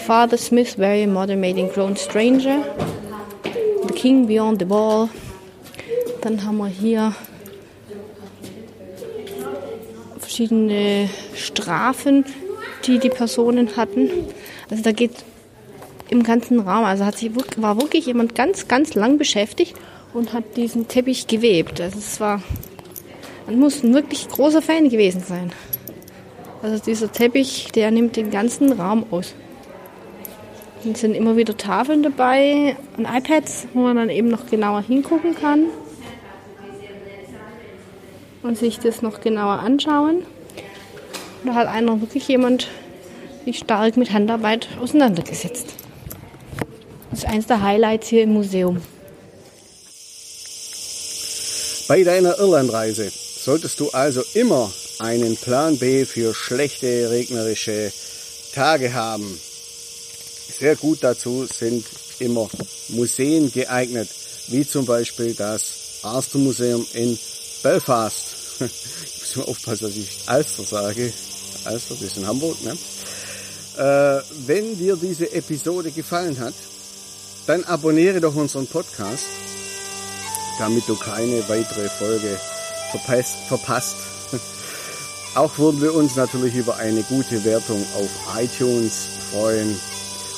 Father 0.06 0.38
Smith, 0.38 0.74
very 0.74 1.06
modern 1.06 1.40
made 1.40 1.58
in 1.58 1.68
grown 1.68 1.96
stranger. 1.96 2.62
The 3.86 3.94
King 3.94 4.26
Beyond 4.26 4.60
the 4.60 4.70
Wall. 4.70 5.08
Dann 6.20 6.44
haben 6.44 6.58
wir 6.58 6.66
hier 6.66 7.14
verschiedene 10.18 11.08
Strafen, 11.34 12.24
die 12.86 12.98
die 12.98 13.08
Personen 13.08 13.76
hatten. 13.76 14.08
Also 14.70 14.82
da 14.82 14.92
geht 14.92 15.12
im 16.10 16.22
ganzen 16.22 16.60
Raum, 16.60 16.84
also 16.84 17.04
hat 17.04 17.18
sich, 17.18 17.30
war 17.56 17.80
wirklich 17.80 18.06
jemand 18.06 18.34
ganz, 18.34 18.68
ganz 18.68 18.94
lang 18.94 19.18
beschäftigt 19.18 19.74
und 20.14 20.32
hat 20.32 20.56
diesen 20.56 20.88
Teppich 20.88 21.26
gewebt. 21.26 21.80
Also 21.80 21.98
es 21.98 22.20
war, 22.20 22.42
man 23.48 23.60
muss 23.60 23.82
ein 23.82 23.94
wirklich 23.94 24.28
großer 24.28 24.60
Fan 24.60 24.90
gewesen 24.90 25.22
sein. 25.26 25.50
Also 26.62 26.84
dieser 26.84 27.10
Teppich, 27.10 27.68
der 27.74 27.90
nimmt 27.90 28.16
den 28.16 28.30
ganzen 28.30 28.72
Raum 28.72 29.06
aus. 29.10 29.32
Es 30.84 31.00
sind 31.00 31.14
immer 31.14 31.36
wieder 31.36 31.56
Tafeln 31.56 32.02
dabei 32.02 32.76
und 32.98 33.06
iPads, 33.06 33.68
wo 33.72 33.80
man 33.80 33.96
dann 33.96 34.10
eben 34.10 34.28
noch 34.28 34.46
genauer 34.50 34.82
hingucken 34.82 35.34
kann 35.34 35.66
und 38.42 38.58
sich 38.58 38.78
das 38.80 39.00
noch 39.00 39.20
genauer 39.22 39.60
anschauen. 39.60 40.22
Da 41.44 41.54
hat 41.54 41.68
einer 41.68 42.00
wirklich 42.02 42.28
jemand 42.28 42.68
sich 43.46 43.58
stark 43.58 43.96
mit 43.96 44.12
Handarbeit 44.12 44.68
auseinandergesetzt. 44.78 45.74
Das 47.10 47.20
ist 47.20 47.28
eines 47.28 47.46
der 47.46 47.62
Highlights 47.62 48.08
hier 48.08 48.24
im 48.24 48.34
Museum. 48.34 48.82
Bei 51.88 52.02
deiner 52.04 52.38
Irlandreise 52.38 53.10
solltest 53.48 53.80
du 53.80 53.88
also 53.92 54.22
immer 54.34 54.70
einen 54.98 55.34
Plan 55.34 55.78
B 55.78 56.04
für 56.04 56.34
schlechte 56.34 57.08
regnerische 57.08 57.90
Tage 58.52 58.92
haben. 58.92 59.40
Sehr 60.58 60.76
gut 60.76 60.98
dazu 61.00 61.46
sind 61.46 61.86
immer 62.18 62.50
Museen 62.88 63.50
geeignet, 63.50 64.10
wie 64.48 64.68
zum 64.68 64.84
Beispiel 64.84 65.32
das 65.32 66.00
Arthur 66.02 66.42
Museum 66.42 66.86
in 66.92 67.18
Belfast. 67.62 68.36
Ich 68.60 69.36
muss 69.36 69.46
mal 69.46 69.52
aufpassen, 69.52 69.84
dass 69.84 69.96
ich 69.96 70.10
Alster 70.26 70.64
sage. 70.64 71.10
Alster, 71.64 71.94
das 71.94 72.02
ist 72.02 72.16
in 72.18 72.26
Hamburg, 72.26 72.56
ne? 72.64 72.76
Äh, 73.78 74.22
wenn 74.46 74.76
dir 74.76 74.96
diese 74.96 75.32
Episode 75.32 75.90
gefallen 75.90 76.38
hat, 76.38 76.54
dann 77.46 77.64
abonniere 77.64 78.20
doch 78.20 78.34
unseren 78.34 78.66
Podcast, 78.66 79.24
damit 80.58 80.86
du 80.86 80.96
keine 80.96 81.48
weitere 81.48 81.88
Folge 81.88 82.38
verpasst. 82.90 83.36
verpasst. 83.48 83.96
Auch 85.34 85.56
würden 85.58 85.80
wir 85.80 85.94
uns 85.94 86.16
natürlich 86.16 86.54
über 86.54 86.76
eine 86.76 87.02
gute 87.02 87.44
Wertung 87.44 87.84
auf 87.96 88.10
iTunes 88.40 89.06
freuen 89.30 89.78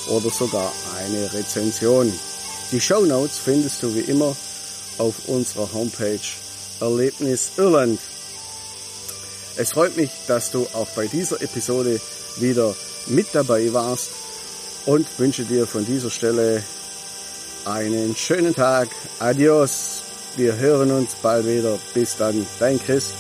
oder 0.09 0.31
sogar 0.31 0.73
eine 0.99 1.33
Rezension. 1.33 2.13
Die 2.73 2.81
Show 2.81 3.05
Notes 3.05 3.39
findest 3.39 3.83
du 3.83 3.95
wie 3.95 4.01
immer 4.01 4.37
auf 4.99 5.15
unserer 5.29 5.73
Homepage 5.73 6.21
Erlebnis 6.81 7.53
Irland. 7.57 8.01
Es 9.57 9.73
freut 9.73 9.97
mich, 9.97 10.11
dass 10.27 10.51
du 10.51 10.67
auch 10.73 10.89
bei 10.91 11.07
dieser 11.07 11.41
Episode 11.41 12.01
wieder 12.39 12.75
mit 13.07 13.29
dabei 13.33 13.73
warst 13.73 14.11
und 14.87 15.07
wünsche 15.19 15.45
dir 15.45 15.67
von 15.67 15.85
dieser 15.85 16.11
Stelle 16.11 16.63
einen 17.65 18.17
schönen 18.17 18.55
Tag. 18.55 18.89
Adios. 19.19 20.10
Wir 20.37 20.57
hören 20.57 20.91
uns 20.93 21.15
bald 21.17 21.47
wieder. 21.47 21.79
Bis 21.95 22.17
dann. 22.17 22.47
Dein 22.59 22.79
Chris. 22.79 23.13